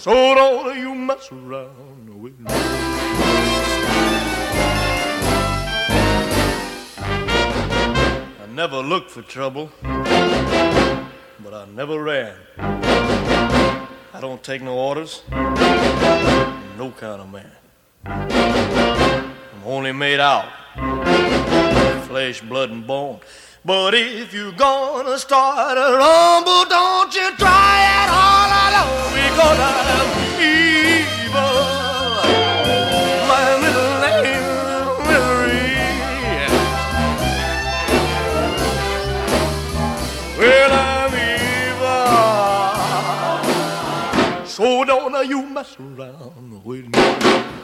So 0.01 0.35
don't 0.35 0.79
you 0.79 0.95
mess 0.95 1.31
around 1.31 2.23
with 2.23 2.41
me. 2.41 2.47
I 8.39 8.47
never 8.49 8.79
looked 8.79 9.11
for 9.11 9.21
trouble, 9.21 9.71
but 9.83 11.53
I 11.53 11.67
never 11.75 12.03
ran. 12.03 12.35
I 12.57 14.21
don't 14.23 14.43
take 14.43 14.63
no 14.63 14.79
orders, 14.79 15.23
no 15.31 16.95
kind 16.97 17.21
of 17.21 17.31
man. 17.31 17.53
I'm 18.07 19.67
only 19.67 19.93
made 19.93 20.19
out 20.19 20.47
of 20.79 22.07
flesh, 22.07 22.41
blood, 22.41 22.71
and 22.71 22.87
bone. 22.87 23.21
But 23.62 23.92
if 23.94 24.33
you're 24.33 24.53
gonna 24.53 25.18
start 25.18 25.77
a 25.77 25.94
rumble, 25.99 26.64
don't 26.64 27.14
you 27.14 27.31
try 27.37 27.85
it 28.01 28.09
all 28.09 28.49
alone 28.64 29.12
because 29.12 29.61
I'm 29.61 30.09
evil. 30.40 31.61
My 33.29 33.61
middle 33.61 34.01
name 34.01 34.49
Mary. 35.05 35.77
Well, 40.38 40.73
I'm 40.73 41.14
evil. 44.40 44.46
So 44.46 44.85
don't 44.87 45.29
you 45.29 45.42
mess 45.42 45.77
around 45.79 46.64
with 46.64 46.87
me. 46.96 47.60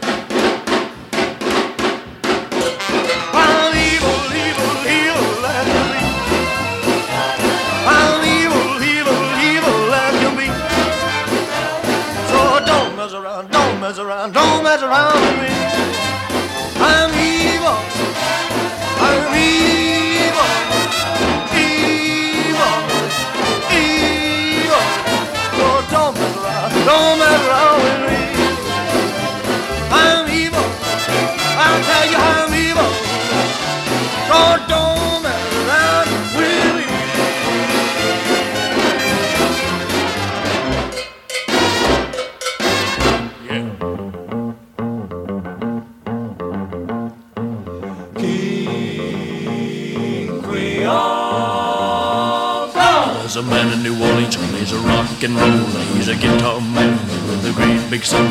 There's 53.36 53.46
a 53.46 53.50
man 53.50 53.70
in 53.70 53.82
New 53.82 53.92
Orleans 54.02 54.34
plays 54.34 54.72
a 54.72 54.78
rock 54.78 55.22
and 55.22 55.36
roll. 55.36 55.68
He's 55.92 56.08
a 56.08 56.16
guitar 56.16 56.58
man 56.58 56.96
with 57.28 57.44
a 57.44 57.52
great 57.52 57.84
big 57.90 58.02
soul. 58.02 58.24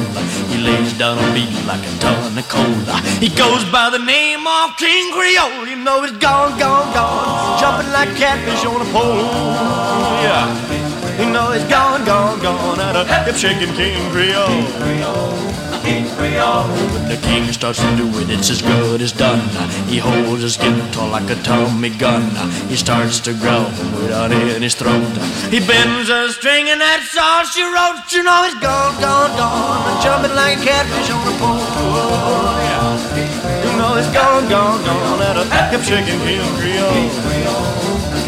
He 0.49 0.57
lays 0.57 0.97
down 0.97 1.19
a 1.19 1.31
beat 1.31 1.53
like 1.67 1.85
a 1.85 1.93
ton 1.99 2.35
of 2.35 2.49
coal. 2.49 2.73
He 3.21 3.29
goes 3.29 3.63
by 3.69 3.91
the 3.91 3.99
name 3.99 4.47
of 4.47 4.75
King 4.77 5.13
Creole. 5.13 5.67
You 5.67 5.75
know 5.75 6.01
he's 6.01 6.17
gone, 6.17 6.57
gone, 6.57 6.91
gone, 6.91 7.59
jumping 7.59 7.93
like 7.93 8.17
catfish 8.17 8.65
on 8.65 8.81
a 8.81 8.89
pole. 8.89 9.21
Yeah. 10.25 11.21
You 11.21 11.31
know 11.31 11.51
he's 11.51 11.69
gone, 11.69 12.03
gone, 12.03 12.41
gone 12.41 12.79
out 12.79 12.95
of 12.95 13.07
hip 13.07 13.35
shaking 13.35 13.75
King 13.75 14.01
Creole. 14.09 15.64
King 15.85 16.09
Creole. 16.17 16.65
When 16.93 17.05
the 17.07 17.17
king 17.21 17.45
starts 17.53 17.79
to 17.79 17.95
do 17.95 18.09
it, 18.17 18.31
it's 18.31 18.49
as 18.49 18.61
good 18.61 19.01
as 19.01 19.11
done. 19.11 19.45
He 19.85 19.99
holds 19.99 20.41
his 20.41 20.57
guitar 20.57 21.07
like 21.07 21.29
a 21.29 21.35
Tommy 21.43 21.91
gun. 21.91 22.25
He 22.67 22.75
starts 22.75 23.19
to 23.21 23.33
growl 23.33 23.69
without 24.01 24.31
in 24.31 24.63
his 24.63 24.73
throat. 24.73 25.13
He 25.53 25.59
bends 25.61 26.09
a 26.09 26.33
string 26.33 26.69
and 26.69 26.81
that's 26.81 27.15
all 27.15 27.45
she 27.45 27.61
wrote. 27.61 28.01
You 28.09 28.23
know 28.23 28.43
he's 28.45 28.57
gone, 28.57 28.99
gone, 28.99 29.31
gone, 29.37 30.01
jumping 30.01 30.33
like 30.33 30.57
a 30.57 30.65
catfish 30.65 31.11
on 31.13 31.21
a 31.21 31.33
pole. 31.37 31.61
You 33.61 33.71
know 33.77 33.93
he's 33.93 34.09
gone, 34.09 34.49
gone, 34.49 34.83
gone 34.83 35.21
out 35.21 35.37
of 35.37 35.45
hip 35.69 35.83
shaking 35.85 36.19
King 36.25 36.41
Creole. 36.57 37.54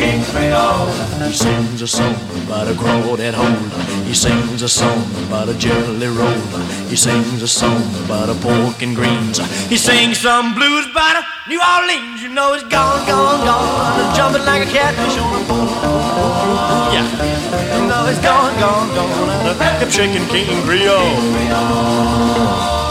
King 0.08 0.24
Creole. 0.32 0.88
He 1.28 1.34
sings 1.34 1.82
a 1.82 1.88
song 1.88 2.16
about 2.46 2.70
a 2.70 2.72
crawdad 2.72 3.34
hole. 3.34 4.06
He 4.08 4.14
sings 4.14 4.62
a 4.62 4.70
song 4.70 5.04
about 5.28 5.50
a 5.50 5.54
jelly 5.58 6.08
roll. 6.08 6.42
He 6.88 6.96
sings 6.96 7.44
a 7.44 7.48
song 7.48 7.84
about 8.06 8.30
a 8.30 8.36
pork 8.36 8.82
and 8.82 8.96
greens. 8.96 9.40
He 9.68 9.76
sings 9.76 10.20
some 10.20 10.56
blues 10.56 10.86
about 10.92 11.22
a 11.22 11.26
New 11.50 11.60
Orleans. 11.60 12.24
You 12.24 12.30
know 12.30 12.54
he's 12.54 12.64
gone, 12.64 13.06
gone, 13.06 13.44
gone, 13.44 14.16
jumping 14.16 14.46
like 14.46 14.66
a 14.66 14.72
catfish 14.72 15.18
on 15.20 15.42
a 15.42 15.44
pole. 15.44 15.68
Yeah. 16.96 17.06
You 17.76 17.88
know 17.90 18.06
he's 18.08 18.20
gone, 18.20 18.58
gone, 18.62 18.88
gone, 18.96 19.30
and 19.30 19.60
a 19.60 19.80
hip 19.80 19.92
shaking 19.92 20.26
King 20.32 20.48
Creole. 20.64 22.87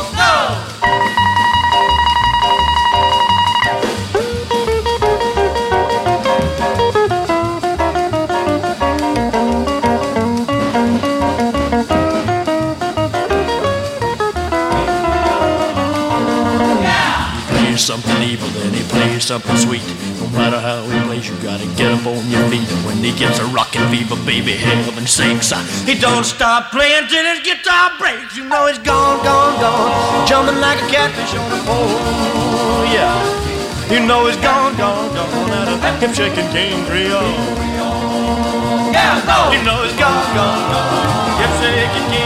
Something 19.27 19.57
sweet. 19.59 19.83
No 20.23 20.31
matter 20.39 20.55
how 20.55 20.87
he 20.87 20.95
plays, 21.03 21.27
you 21.27 21.35
gotta 21.43 21.67
get 21.75 21.91
up 21.91 22.07
on 22.07 22.23
your 22.31 22.47
feet. 22.47 22.71
When 22.87 23.03
he 23.03 23.11
gets 23.11 23.41
a 23.41 23.47
rockin' 23.51 23.83
fever, 23.91 24.15
baby, 24.23 24.53
heaven 24.55 25.05
sinks. 25.05 25.51
Uh, 25.51 25.59
he 25.83 25.99
don't 25.99 26.23
stop 26.23 26.71
playing 26.71 27.09
till 27.11 27.27
his 27.35 27.43
guitar 27.43 27.91
breaks. 27.99 28.37
You 28.37 28.45
know 28.47 28.69
he's 28.71 28.79
gone, 28.79 29.19
gone, 29.27 29.59
gone, 29.59 30.27
jumping 30.29 30.61
like 30.63 30.79
a 30.79 30.87
catfish 30.87 31.35
on 31.35 31.51
a 31.51 31.59
pole. 31.67 32.87
Yeah, 32.95 33.19
you 33.91 34.07
know 34.07 34.27
he's 34.31 34.39
gone, 34.39 34.79
gone, 34.79 35.11
gone 35.11 35.51
out 35.51 35.75
of 35.75 35.83
hip 35.99 36.15
shaking 36.15 36.47
King 36.55 36.87
Creole. 36.87 37.35
Yeah, 38.95 39.19
no. 39.27 39.51
You 39.51 39.61
know 39.67 39.83
he's 39.83 39.99
gone, 39.99 40.27
gone, 40.39 40.63
gone, 40.71 41.35
hip 41.43 41.51
shaking 41.59 42.07
King 42.15 42.26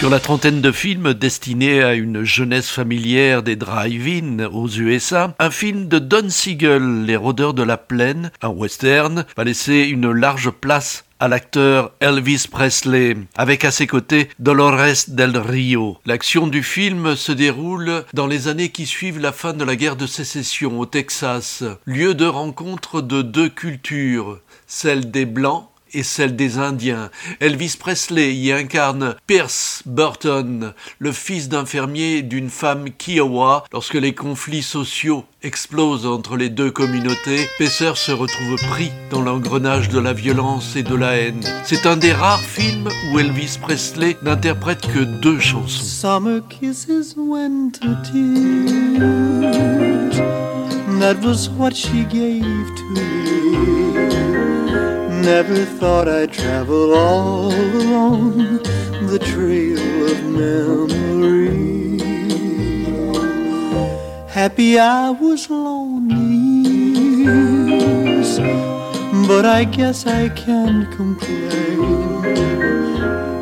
Sur 0.00 0.08
la 0.08 0.18
trentaine 0.18 0.62
de 0.62 0.72
films 0.72 1.12
destinés 1.12 1.82
à 1.82 1.92
une 1.92 2.24
jeunesse 2.24 2.70
familière 2.70 3.42
des 3.42 3.54
drive-in 3.54 4.46
aux 4.46 4.66
USA, 4.66 5.34
un 5.38 5.50
film 5.50 5.88
de 5.88 5.98
Don 5.98 6.30
Siegel, 6.30 7.04
Les 7.04 7.16
Rôdeurs 7.16 7.52
de 7.52 7.62
la 7.62 7.76
Plaine, 7.76 8.32
un 8.40 8.48
western, 8.48 9.26
va 9.36 9.44
laisser 9.44 9.80
une 9.80 10.10
large 10.10 10.52
place 10.52 11.04
à 11.18 11.28
l'acteur 11.28 11.92
Elvis 12.00 12.46
Presley, 12.50 13.14
avec 13.36 13.66
à 13.66 13.70
ses 13.70 13.86
côtés 13.86 14.30
Dolores 14.38 15.04
del 15.08 15.36
Rio. 15.36 15.98
L'action 16.06 16.46
du 16.46 16.62
film 16.62 17.14
se 17.14 17.32
déroule 17.32 18.04
dans 18.14 18.26
les 18.26 18.48
années 18.48 18.70
qui 18.70 18.86
suivent 18.86 19.20
la 19.20 19.32
fin 19.32 19.52
de 19.52 19.64
la 19.64 19.76
guerre 19.76 19.96
de 19.96 20.06
sécession 20.06 20.80
au 20.80 20.86
Texas, 20.86 21.62
lieu 21.84 22.14
de 22.14 22.24
rencontre 22.24 23.02
de 23.02 23.20
deux 23.20 23.50
cultures, 23.50 24.40
celle 24.66 25.10
des 25.10 25.26
Blancs 25.26 25.69
et 25.92 26.02
celle 26.02 26.36
des 26.36 26.58
Indiens. 26.58 27.10
Elvis 27.40 27.76
Presley 27.78 28.34
y 28.34 28.52
incarne 28.52 29.14
Pierce 29.26 29.82
Burton, 29.86 30.72
le 30.98 31.12
fils 31.12 31.48
d'un 31.48 31.66
fermier 31.66 32.22
d'une 32.22 32.50
femme 32.50 32.90
Kiowa. 32.90 33.64
Lorsque 33.72 33.94
les 33.94 34.14
conflits 34.14 34.62
sociaux 34.62 35.24
explosent 35.42 36.06
entre 36.06 36.36
les 36.36 36.50
deux 36.50 36.70
communautés, 36.70 37.48
Pesser 37.58 37.92
se 37.94 38.12
retrouve 38.12 38.56
pris 38.68 38.90
dans 39.10 39.22
l'engrenage 39.22 39.88
de 39.88 39.98
la 39.98 40.12
violence 40.12 40.76
et 40.76 40.82
de 40.82 40.94
la 40.94 41.16
haine. 41.16 41.42
C'est 41.64 41.86
un 41.86 41.96
des 41.96 42.12
rares 42.12 42.40
films 42.40 42.88
où 43.12 43.18
Elvis 43.18 43.58
Presley 43.60 44.16
n'interprète 44.22 44.86
que 44.92 45.00
deux 45.00 45.38
chansons. 45.38 45.82
Summer 45.82 46.40
kisses, 46.48 47.14
winter 47.16 47.96
tears. 48.04 49.50
that 51.00 51.18
was 51.24 51.48
what 51.48 51.74
she 51.74 52.04
gave 52.04 52.42
to 52.76 52.84
me. 52.90 53.19
Never 55.22 55.64
thought 55.66 56.08
I'd 56.08 56.32
travel 56.32 56.94
all 56.94 57.52
alone 57.52 58.56
the 59.06 59.18
trail 59.18 59.78
of 60.10 60.24
memory. 60.24 61.98
Happy 64.28 64.78
I 64.78 65.10
was 65.10 65.50
lonely, 65.50 67.26
but 69.28 69.44
I 69.44 69.64
guess 69.64 70.06
I 70.06 70.30
can't 70.30 70.90
complain. 70.92 72.24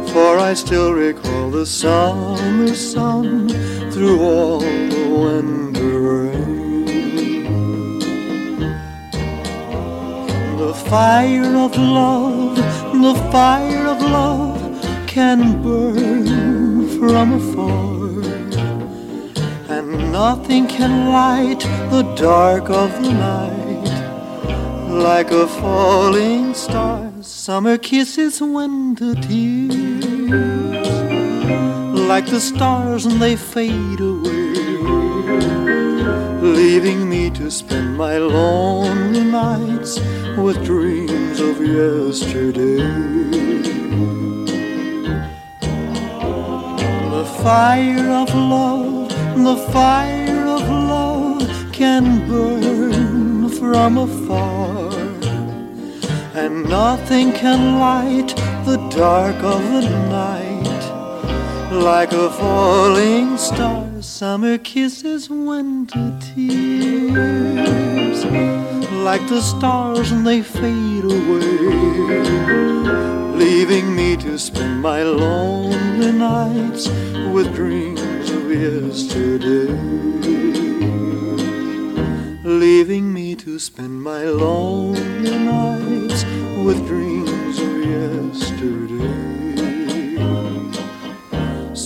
For 0.08 0.38
I 0.38 0.54
still 0.54 0.92
recall 0.92 1.50
the 1.50 1.64
summer 1.64 2.74
sun 2.74 3.48
through 3.92 4.20
all 4.20 4.58
the 4.58 5.06
winter 5.08 5.67
The 10.68 10.74
fire 10.74 11.56
of 11.56 11.74
love, 11.78 12.56
the 12.56 13.14
fire 13.32 13.86
of 13.86 14.02
love 14.02 15.06
can 15.06 15.62
burn 15.62 16.90
from 16.98 17.32
afar. 17.40 18.20
And 19.74 20.12
nothing 20.12 20.66
can 20.66 21.08
light 21.10 21.60
the 21.88 22.02
dark 22.16 22.68
of 22.68 22.92
the 23.02 23.12
night 23.14 23.88
like 24.92 25.30
a 25.30 25.46
falling 25.46 26.52
star. 26.52 27.10
Summer 27.22 27.78
kisses, 27.78 28.42
winter 28.42 29.14
tears, 29.14 30.86
like 32.10 32.26
the 32.26 32.40
stars 32.40 33.06
and 33.06 33.22
they 33.22 33.36
fade 33.36 34.00
away, 34.00 34.52
leaving 36.42 37.08
me 37.08 37.30
to 37.30 37.50
spend 37.50 37.96
my 37.96 38.18
lonely 38.18 39.24
nights 39.24 39.98
with 40.42 40.64
dreams 40.64 41.40
of 41.40 41.60
yesterday. 41.60 42.76
The 47.16 47.24
fire 47.42 48.10
of 48.22 48.34
love, 48.34 49.08
the 49.36 49.56
fire 49.72 50.46
of 50.46 50.62
love 50.68 51.72
can 51.72 52.28
burn 52.28 53.48
from 53.48 53.98
afar 53.98 54.90
and 56.34 56.68
nothing 56.68 57.32
can 57.32 57.80
light 57.80 58.28
the 58.64 58.76
dark 58.90 59.36
of 59.42 59.62
the 59.72 59.88
night 60.08 60.47
like 61.70 62.12
a 62.12 62.30
falling 62.30 63.36
star. 63.36 63.86
Summer 64.00 64.58
kisses, 64.58 65.28
winter 65.28 66.16
tears, 66.20 68.24
like 69.04 69.26
the 69.28 69.40
stars 69.40 70.12
and 70.12 70.26
they 70.26 70.42
fade 70.42 71.04
away, 71.04 72.20
leaving 73.36 73.94
me 73.94 74.16
to 74.16 74.38
spend 74.38 74.80
my 74.80 75.02
lonely 75.02 76.12
nights 76.12 76.88
with 77.32 77.54
dreams 77.54 78.30
of 78.30 78.50
yesterday 78.50 79.98
leaving 82.58 83.12
me 83.12 83.36
to 83.36 83.58
spend 83.58 84.02
my 84.02 84.24
lonely 84.24 85.38
nights 85.38 86.24
with 86.64 86.84
dreams 86.86 87.58
of 87.58 87.84
yesterday. 87.84 89.47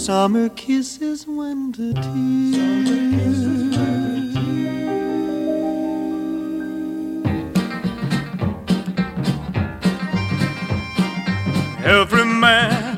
Summer 0.02 0.48
kisses, 0.48 1.28
winter 1.28 1.92
tears. 1.92 3.38
Every 11.84 12.24
man 12.24 12.96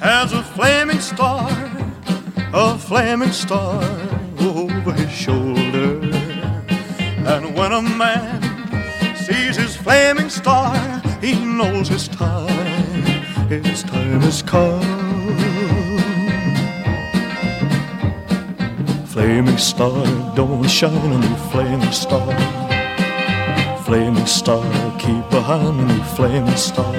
has 0.00 0.32
a 0.32 0.42
flaming 0.42 1.00
star, 1.00 1.50
a 2.54 2.78
flaming 2.78 3.32
star 3.32 3.84
over 4.40 4.92
his 4.94 5.12
shoulder. 5.12 6.00
And 7.26 7.54
when 7.54 7.72
a 7.72 7.82
man 7.82 8.40
sees 9.16 9.56
his 9.56 9.76
flaming 9.76 10.30
star, 10.30 10.74
he 11.20 11.44
knows 11.44 11.88
his 11.88 12.08
time, 12.08 13.50
his 13.50 13.82
time 13.82 14.22
has 14.22 14.40
come. 14.40 14.97
Flaming 19.28 19.58
star, 19.58 20.06
don't 20.34 20.66
shine 20.66 20.96
on 20.96 21.20
me, 21.20 21.36
flaming 21.50 21.92
star. 21.92 22.32
Flaming 23.84 24.24
star, 24.24 24.64
keep 24.98 25.28
behind 25.28 25.86
me, 25.86 26.02
flaming 26.16 26.56
star. 26.56 26.94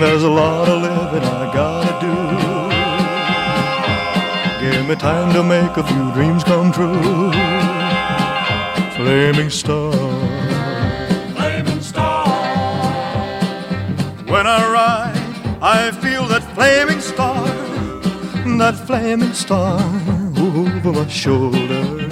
There's 0.00 0.22
a 0.22 0.30
lot 0.30 0.70
of 0.70 0.80
living 0.80 1.22
I 1.22 1.52
gotta 1.52 1.94
do. 2.06 2.14
Give 4.64 4.88
me 4.88 4.96
time 4.96 5.34
to 5.34 5.42
make 5.42 5.76
a 5.76 5.82
few 5.86 6.12
dreams 6.14 6.44
come 6.44 6.72
true. 6.72 7.30
Flaming 8.96 9.50
star, 9.50 9.92
flaming 11.36 11.82
star. 11.82 12.26
When 14.32 14.46
I 14.46 14.60
ride, 14.78 15.60
I 15.60 15.90
feel 15.90 16.24
that 16.28 16.42
flaming 16.54 17.02
star, 17.02 17.46
that 18.56 18.76
flaming 18.86 19.34
star 19.34 20.21
over 20.84 21.00
my 21.00 21.08
shoulder. 21.08 22.08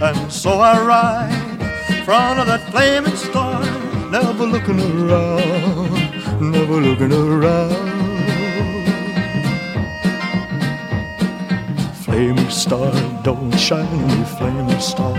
And 0.00 0.32
so 0.32 0.58
I 0.60 0.80
ride 0.80 1.60
in 1.90 2.04
front 2.04 2.40
of 2.40 2.46
that 2.46 2.70
flaming 2.70 3.16
star, 3.16 3.62
never 4.10 4.46
looking 4.46 4.80
around 4.80 6.08
never 6.40 6.80
looking 6.80 7.12
around. 7.12 7.74
Flaming 12.04 12.50
star, 12.50 12.92
don't 13.22 13.56
shine 13.58 14.06
me, 14.06 14.24
flaming 14.24 14.80
star. 14.80 15.14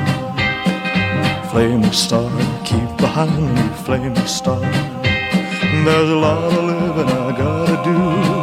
Flaming 1.52 1.92
star, 1.92 2.30
keep 2.66 2.98
behind 2.98 3.54
me, 3.56 3.70
flaming 3.84 4.16
star. 4.28 4.62
There's 4.62 6.10
a 6.10 6.16
lot 6.16 6.54
of 6.54 6.64
living 6.64 7.10
I 7.10 7.38
gotta 7.38 7.84
do. 7.84 8.39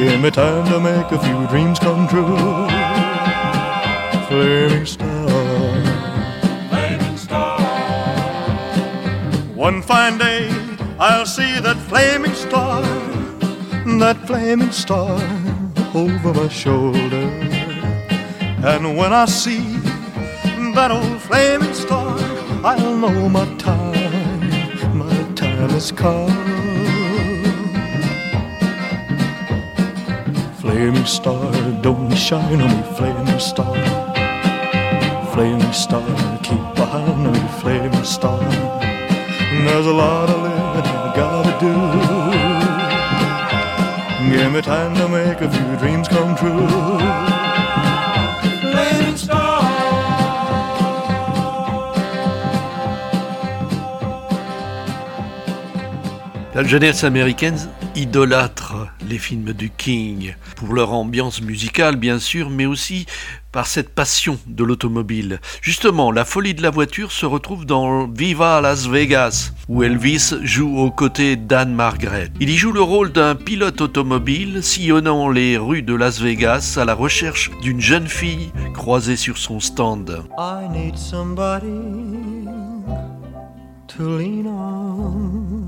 Give 0.00 0.18
me 0.18 0.30
time 0.30 0.64
to 0.72 0.80
make 0.80 1.12
a 1.12 1.18
few 1.18 1.46
dreams 1.48 1.78
come 1.78 2.08
true. 2.08 2.34
Flaming 4.28 4.86
star. 4.86 5.28
Flaming 6.70 7.16
star. 7.18 7.60
One 9.54 9.82
fine 9.82 10.16
day 10.16 10.48
I'll 10.98 11.26
see 11.26 11.60
that 11.60 11.76
flaming 11.76 12.32
star, 12.32 12.80
that 13.98 14.16
flaming 14.26 14.72
star 14.72 15.20
over 15.94 16.32
my 16.32 16.48
shoulder. 16.48 17.28
And 18.72 18.96
when 18.96 19.12
I 19.12 19.26
see 19.26 19.76
that 20.76 20.90
old 20.90 21.20
flaming 21.20 21.74
star, 21.74 22.16
I'll 22.64 22.96
know 22.96 23.28
my 23.28 23.44
time, 23.56 24.96
my 24.96 25.22
time 25.34 25.68
has 25.68 25.92
come. 25.92 26.59
Flaming 30.80 31.04
star, 31.04 31.52
don't 31.82 32.16
shine 32.16 32.58
on 32.62 32.70
me, 32.74 32.82
flaming 32.96 33.38
star. 33.38 33.76
Flaming 35.30 35.72
star, 35.74 36.02
keep 36.42 36.74
behind 36.74 37.22
me, 37.22 37.38
flaming 37.60 38.02
star. 38.02 38.40
There's 39.66 39.86
a 39.86 39.92
lot 39.92 40.30
of 40.30 40.40
living 40.40 40.96
I 41.06 41.12
gotta 41.14 41.54
do. 41.60 41.74
Give 44.30 44.50
me 44.54 44.62
time 44.62 44.94
to 44.96 45.06
make 45.06 45.42
a 45.42 45.50
few 45.50 45.76
dreams 45.76 46.08
come 46.08 46.34
true. 46.34 46.66
La 56.54 56.64
jeunesse 56.64 57.04
américaine 57.04 57.58
idolâtre 57.94 58.59
films 59.20 59.52
du 59.52 59.70
King 59.70 60.34
pour 60.56 60.74
leur 60.74 60.92
ambiance 60.92 61.40
musicale 61.40 61.94
bien 61.94 62.18
sûr, 62.18 62.50
mais 62.50 62.66
aussi 62.66 63.06
par 63.52 63.66
cette 63.66 63.90
passion 63.90 64.38
de 64.46 64.64
l'automobile. 64.64 65.40
Justement, 65.60 66.12
la 66.12 66.24
folie 66.24 66.54
de 66.54 66.62
la 66.62 66.70
voiture 66.70 67.12
se 67.12 67.26
retrouve 67.26 67.66
dans 67.66 68.06
Viva 68.06 68.60
Las 68.60 68.88
Vegas, 68.88 69.52
où 69.68 69.82
Elvis 69.82 70.34
joue 70.42 70.78
aux 70.78 70.90
côtés 70.90 71.36
d'Anne 71.36 71.74
Margaret. 71.74 72.30
Il 72.40 72.48
y 72.48 72.56
joue 72.56 72.72
le 72.72 72.82
rôle 72.82 73.12
d'un 73.12 73.34
pilote 73.34 73.80
automobile 73.80 74.62
sillonnant 74.62 75.28
les 75.28 75.56
rues 75.56 75.82
de 75.82 75.94
Las 75.94 76.20
Vegas 76.20 76.78
à 76.80 76.84
la 76.84 76.94
recherche 76.94 77.50
d'une 77.62 77.80
jeune 77.80 78.08
fille 78.08 78.50
croisée 78.74 79.16
sur 79.16 79.36
son 79.38 79.60
stand. 79.60 80.24
I 80.38 80.68
need 80.72 80.96
somebody 80.96 81.68
to 83.88 84.18
lean 84.18 84.46
on. 84.46 85.59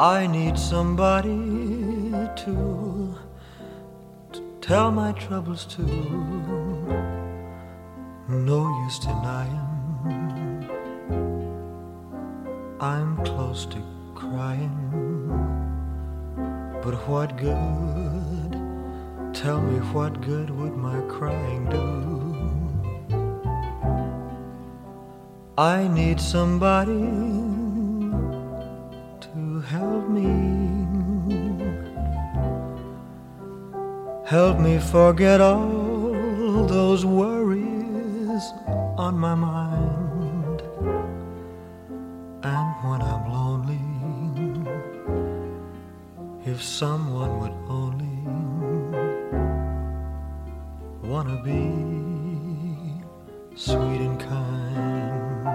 I 0.00 0.28
need 0.28 0.56
somebody 0.56 2.12
to, 2.44 3.18
to 4.32 4.58
tell 4.60 4.92
my 4.92 5.10
troubles 5.10 5.64
to. 5.74 5.82
No 8.28 8.84
use 8.84 9.00
denying, 9.00 10.70
I'm 12.78 13.16
close 13.24 13.66
to 13.66 13.82
crying. 14.14 14.78
But 16.84 16.94
what 17.08 17.36
good? 17.36 18.52
Tell 19.34 19.60
me 19.60 19.80
what 19.92 20.20
good 20.20 20.48
would 20.50 20.76
my 20.76 21.00
crying 21.08 21.68
do? 21.70 23.16
I 25.58 25.88
need 25.88 26.20
somebody 26.20 27.47
Help 34.28 34.58
me 34.58 34.78
forget 34.78 35.40
all 35.40 36.66
those 36.66 37.06
worries 37.06 38.44
on 38.98 39.18
my 39.18 39.34
mind. 39.34 40.60
And 42.42 42.68
when 42.84 43.00
I'm 43.00 43.24
lonely, 43.32 43.80
if 46.44 46.62
someone 46.62 47.40
would 47.40 47.56
only 47.70 48.20
wanna 51.10 51.42
be 51.42 51.64
sweet 53.56 54.02
and 54.08 54.20
kind. 54.20 55.48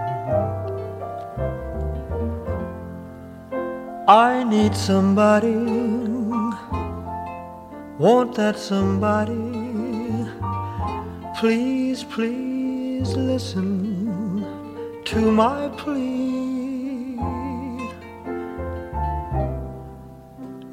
I 4.07 4.43
need 4.43 4.75
somebody, 4.75 5.53
want 8.03 8.35
that 8.35 8.59
somebody. 8.59 10.27
Please, 11.39 12.03
please 12.03 13.13
listen 13.15 14.45
to 15.05 15.31
my 15.31 15.69
plea. 15.77 17.15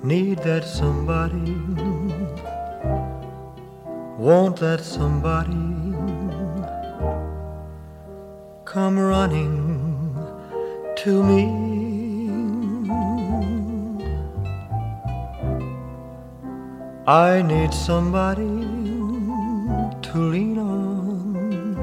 Need 0.03 0.39
that 0.39 0.65
somebody, 0.65 1.55
want 4.19 4.57
that 4.57 4.81
somebody. 4.81 5.71
Come 8.65 8.99
running 8.99 10.17
to 10.97 11.23
me. 11.23 11.70
I 17.11 17.43
need 17.43 17.75
somebody 17.75 18.45
to 20.01 20.17
lean 20.17 20.59
on. 20.59 21.75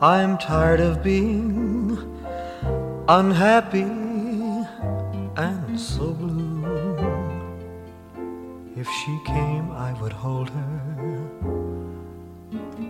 I'm 0.00 0.38
tired 0.38 0.80
of 0.80 1.02
being 1.02 1.98
unhappy 3.06 3.82
and 5.36 5.78
so 5.78 6.14
blue. 6.14 6.64
If 8.74 8.88
she 8.88 9.20
came, 9.26 9.70
I 9.70 9.92
would 10.00 10.14
hold 10.14 10.48
her. 10.48 10.80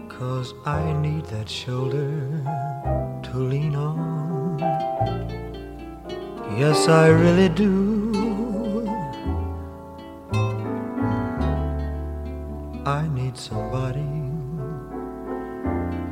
Cause 0.08 0.54
I 0.64 0.92
need 0.92 1.24
that 1.34 1.48
shoulder 1.48 2.12
to 3.24 3.38
lean 3.38 3.74
on. 3.74 4.60
Yes, 6.56 6.86
I 6.86 7.08
really 7.08 7.48
do. 7.48 8.07
Somebody, 13.49 14.01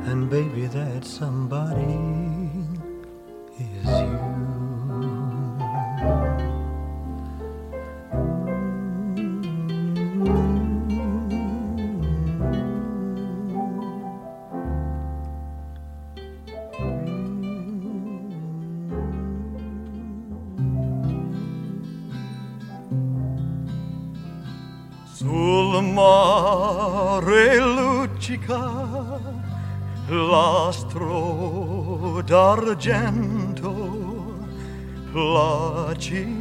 and 0.09 0.27
baby, 0.27 0.65
that 0.65 1.05
somebody 1.05 2.26
d'argento, 32.77 33.73
placida 35.11 36.31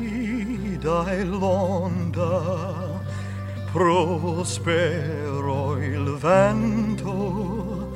e 1.10 1.24
l'onda, 1.24 3.00
prospero 3.72 5.78
il 5.78 6.14
vento. 6.20 7.94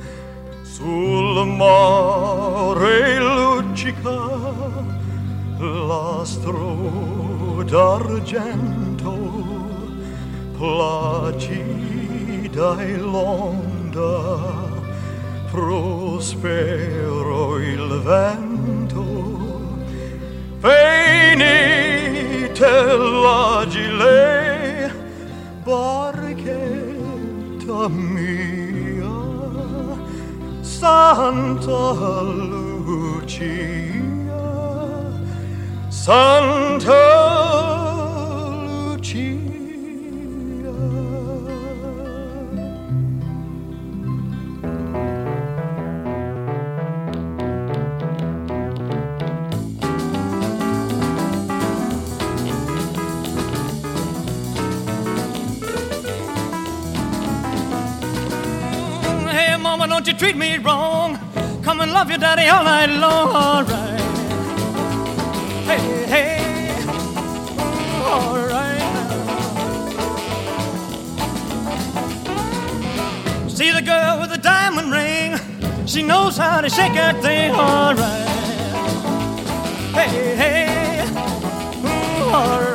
Sul 0.63 1.45
mare 1.45 3.19
luccica 3.19 4.19
l'astro 5.59 7.61
d'argento 7.63 9.13
placida 10.57 11.59
e 12.79 12.97
l'onda, 12.97 14.39
prospero 15.51 16.00
il 17.57 17.99
vento, 18.03 19.03
venite 20.59 21.39
l'agile, 23.23 24.93
barchetta 25.63 26.59
mia, 27.89 29.17
Santa 30.61 32.21
Lucia, 32.21 33.41
Santa 35.89 37.20
don't 60.03 60.13
you 60.13 60.17
treat 60.17 60.35
me 60.35 60.57
wrong. 60.57 61.15
Come 61.61 61.79
and 61.81 61.93
love 61.93 62.09
your 62.09 62.17
daddy 62.17 62.47
all 62.47 62.63
night 62.63 62.87
long, 62.87 63.27
all 63.35 63.63
right. 63.63 63.99
Hey, 65.69 66.05
hey, 66.07 66.71
all 68.03 68.39
right. 68.47 68.81
See 73.47 73.71
the 73.71 73.83
girl 73.83 74.21
with 74.21 74.31
the 74.31 74.39
diamond 74.41 74.91
ring. 74.91 75.37
She 75.85 76.01
knows 76.01 76.35
how 76.35 76.61
to 76.61 76.69
shake 76.69 76.93
that 76.93 77.21
thing, 77.21 77.51
all 77.51 77.93
right. 77.93 78.27
Hey, 79.93 80.35
hey, 80.35 81.01
all 82.33 82.59
right 82.59 82.70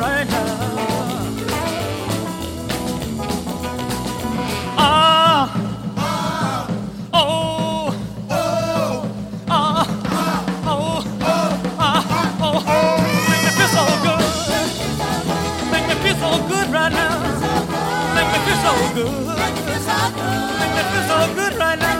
me 19.05 19.61
feel 19.61 19.79
so 19.79 19.97
good. 20.15 20.59
Make 20.59 20.75
me 20.75 20.81
feel 20.89 21.05
so 21.07 21.33
good 21.35 21.53
right 21.59 21.77
now. 21.77 21.99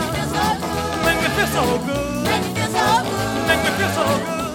Make 1.04 1.22
me 1.22 1.28
feel 1.36 1.46
so 1.46 1.78
good. 1.86 2.24
Make 3.46 3.62
me 3.62 3.70
feel 3.76 3.88
so 3.90 4.04
good. 4.26 4.47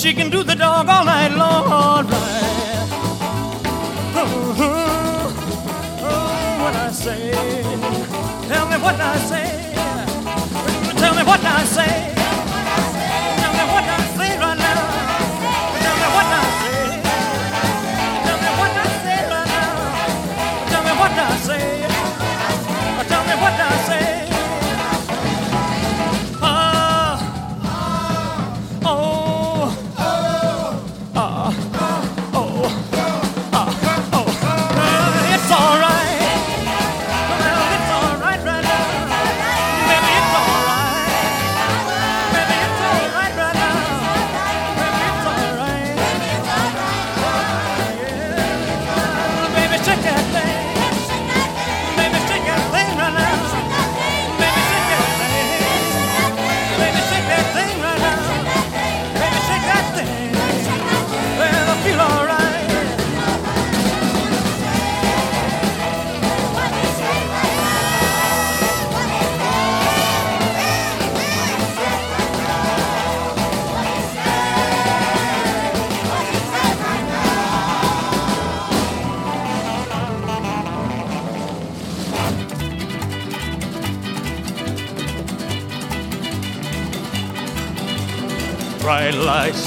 She 0.00 0.14
can 0.14 0.30
do 0.30 0.42
the 0.42 0.54
dog 0.54 0.88
all 0.88 1.04
night 1.04 1.28
long, 1.36 1.66
all 1.70 2.02
right. 2.02 2.88
Oh, 4.16 4.56
oh, 4.58 5.34
oh, 6.00 6.62
what 6.62 6.74
I 6.74 6.90
say? 6.90 7.30
Tell 8.48 8.66
me 8.66 8.76
what 8.78 8.98
I 8.98 9.18
say. 9.18 9.74
Tell 10.96 11.14
me 11.14 11.22
what 11.22 11.44
I 11.44 11.64
say. 11.64 12.09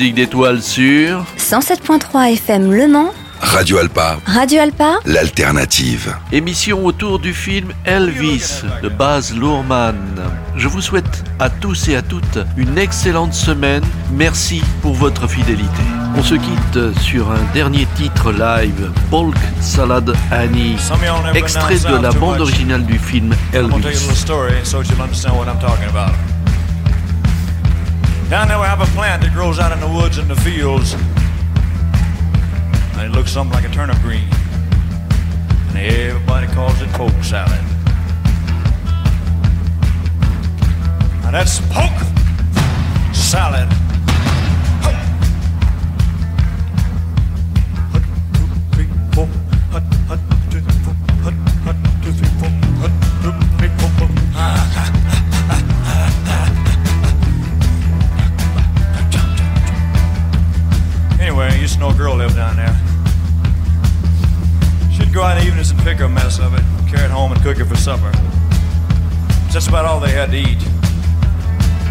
Musique 0.00 0.14
d'étoiles 0.14 0.62
sur 0.62 1.26
107.3 1.36 2.32
FM 2.32 2.72
Le 2.72 2.88
Mans, 2.88 3.12
Radio 3.42 3.76
Alpa, 3.76 4.18
Radio 4.24 4.62
Alpa, 4.62 4.98
l'alternative. 5.04 6.16
Émission 6.32 6.86
autour 6.86 7.18
du 7.18 7.34
film 7.34 7.74
Elvis 7.84 8.62
de 8.82 8.88
Baz 8.88 9.34
Luhrmann. 9.34 10.18
Je 10.56 10.68
vous 10.68 10.80
souhaite 10.80 11.22
à 11.38 11.50
tous 11.50 11.88
et 11.88 11.96
à 11.96 12.00
toutes 12.00 12.38
une 12.56 12.78
excellente 12.78 13.34
semaine. 13.34 13.82
Merci 14.10 14.62
pour 14.80 14.94
votre 14.94 15.28
fidélité. 15.28 15.82
On 16.16 16.22
se 16.22 16.36
quitte 16.36 16.98
sur 17.02 17.30
un 17.30 17.52
dernier 17.52 17.86
titre 17.94 18.32
live, 18.32 18.90
Polk 19.10 19.36
Salad 19.60 20.14
Annie, 20.30 20.76
extrait 21.34 21.78
de 21.78 22.02
la 22.02 22.12
bande 22.12 22.40
originale 22.40 22.86
du 22.86 22.98
film 22.98 23.34
I'm 23.52 23.68
gonna 23.68 23.82
tell 23.82 23.92
you 23.92 24.08
a 24.08 24.14
Elvis. 25.92 26.39
Down 28.30 28.46
there 28.46 28.60
we 28.60 28.64
have 28.66 28.80
a 28.80 28.86
plant 28.94 29.22
that 29.22 29.32
grows 29.32 29.58
out 29.58 29.72
in 29.72 29.80
the 29.80 29.88
woods 29.88 30.18
and 30.18 30.30
the 30.30 30.36
fields. 30.36 30.92
And 32.94 33.02
it 33.02 33.10
looks 33.10 33.32
something 33.32 33.52
like 33.52 33.68
a 33.68 33.74
turnip 33.74 33.98
green. 34.02 34.28
And 35.70 35.76
everybody 35.76 36.46
calls 36.46 36.80
it 36.80 36.88
poke 36.90 37.10
salad. 37.24 37.60
Now 41.24 41.32
that's 41.32 41.58
poke 41.72 41.90
salad. 43.12 43.68
Supper. 67.90 68.12
That's 69.50 69.66
about 69.66 69.84
all 69.84 69.98
they 69.98 70.12
had 70.12 70.30
to 70.30 70.38
eat. 70.38 70.62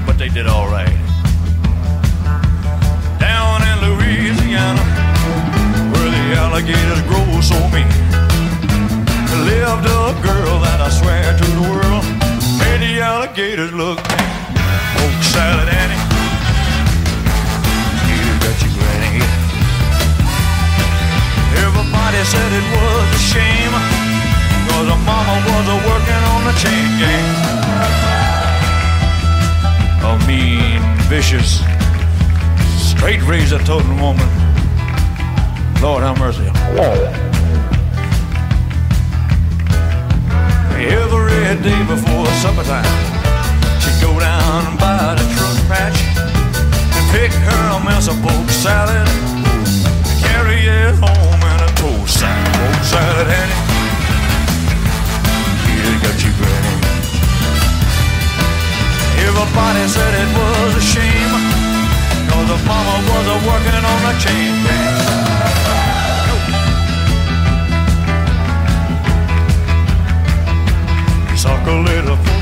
But 0.08 0.16
they 0.18 0.30
did 0.30 0.48
all 0.48 0.68
right. 0.72 0.96
Down 3.20 3.60
in 3.70 3.76
Louisiana, 3.84 4.86
where 5.92 6.10
the 6.16 6.26
alligators 6.40 7.02
grow 7.10 7.28
so 7.52 7.60
mean. 7.76 7.92
lived 9.44 9.86
a 10.00 10.16
girl 10.24 10.56
that 10.64 10.80
I 10.80 10.90
swear 11.00 11.36
to 11.42 11.48
the 11.60 11.66
world 11.68 12.06
made 12.64 12.80
the 12.80 13.02
alligators 13.04 13.74
look 13.74 14.00
mean. 14.00 14.32
Poke 14.96 15.24
salad 15.36 15.68
Annie, 15.82 16.04
you 18.08 18.24
got 18.40 18.56
your 18.64 18.72
granny. 18.80 19.20
Everybody 21.66 22.20
said 22.24 22.50
it 22.56 22.68
was 22.72 23.08
a 23.20 23.22
shame, 23.32 23.79
was 25.46 25.66
a 25.68 25.78
working 25.88 26.24
on 26.34 26.42
the 26.50 26.56
chain 26.60 26.90
gang. 27.00 27.30
A 30.04 30.14
mean, 30.28 30.82
vicious, 31.08 31.62
straight 32.78 33.22
razor 33.24 33.60
toting 33.60 34.00
woman. 34.00 34.28
Lord 35.82 36.04
have 36.04 36.18
mercy. 36.20 36.50
Every 40.80 41.64
day 41.64 41.82
before 41.88 42.26
supper 42.42 42.64
time, 42.64 42.86
she'd 43.82 44.00
go 44.02 44.20
down 44.20 44.78
by 44.78 45.16
the 45.16 45.26
truck 45.36 45.58
patch 45.68 46.00
and 46.96 47.06
pick 47.12 47.32
her 47.32 47.64
a 47.78 47.84
mess 47.84 48.08
of 48.08 48.16
poke 48.22 48.50
salad, 48.50 49.08
carry 50.22 50.62
it 50.68 50.96
home 50.96 51.42
in 51.52 51.60
a 51.64 51.72
toast 51.76 52.20
sack. 52.20 52.38
Poke 52.54 52.84
salad, 52.84 53.28
Annie, 53.28 53.79
you 56.30 56.36
granny. 56.38 56.76
Everybody 59.28 59.84
said 59.88 60.14
it 60.24 60.30
was 60.38 60.76
a 60.76 60.84
shame, 60.94 61.34
cause 62.30 62.48
the 62.54 62.58
mama 62.68 62.96
was 63.10 63.26
a 63.36 63.38
working 63.48 63.84
on 63.94 64.02
a 64.12 64.14
chain 64.24 64.54
gang. 64.66 64.98
Suck 71.36 71.68
a 71.68 71.76
little 71.90 72.39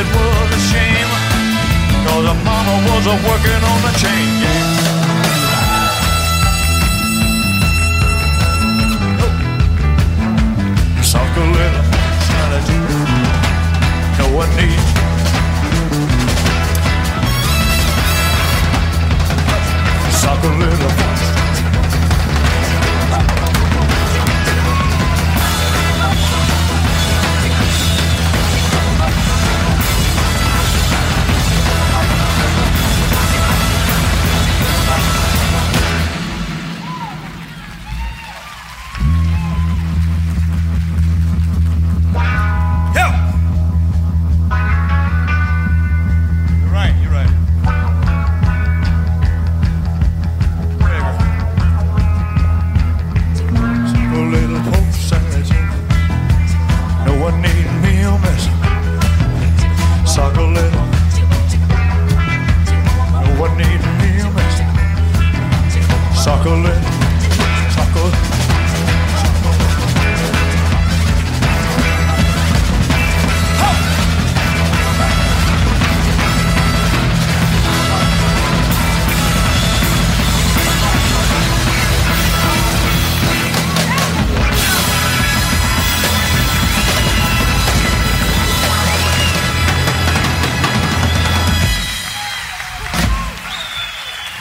it 0.00 0.06
was 0.14 0.48
a 0.54 0.60
shame, 0.70 1.10
cause 2.06 2.24
her 2.30 2.38
mama 2.46 2.74
was 2.86 3.04
a 3.06 3.16
working 3.26 3.62
on 3.70 3.78
the 3.86 3.92
chain 3.98 4.28
gang. 4.42 4.68
Suck 11.02 11.36
a 11.36 11.46
little 11.58 11.84
salad. 12.28 12.64
No 14.18 14.26
one 14.36 14.50
needs 14.56 14.88
Suck 20.20 20.44
a 20.44 21.17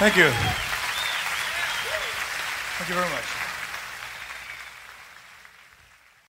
Thank 0.09 0.15
you. 0.15 0.46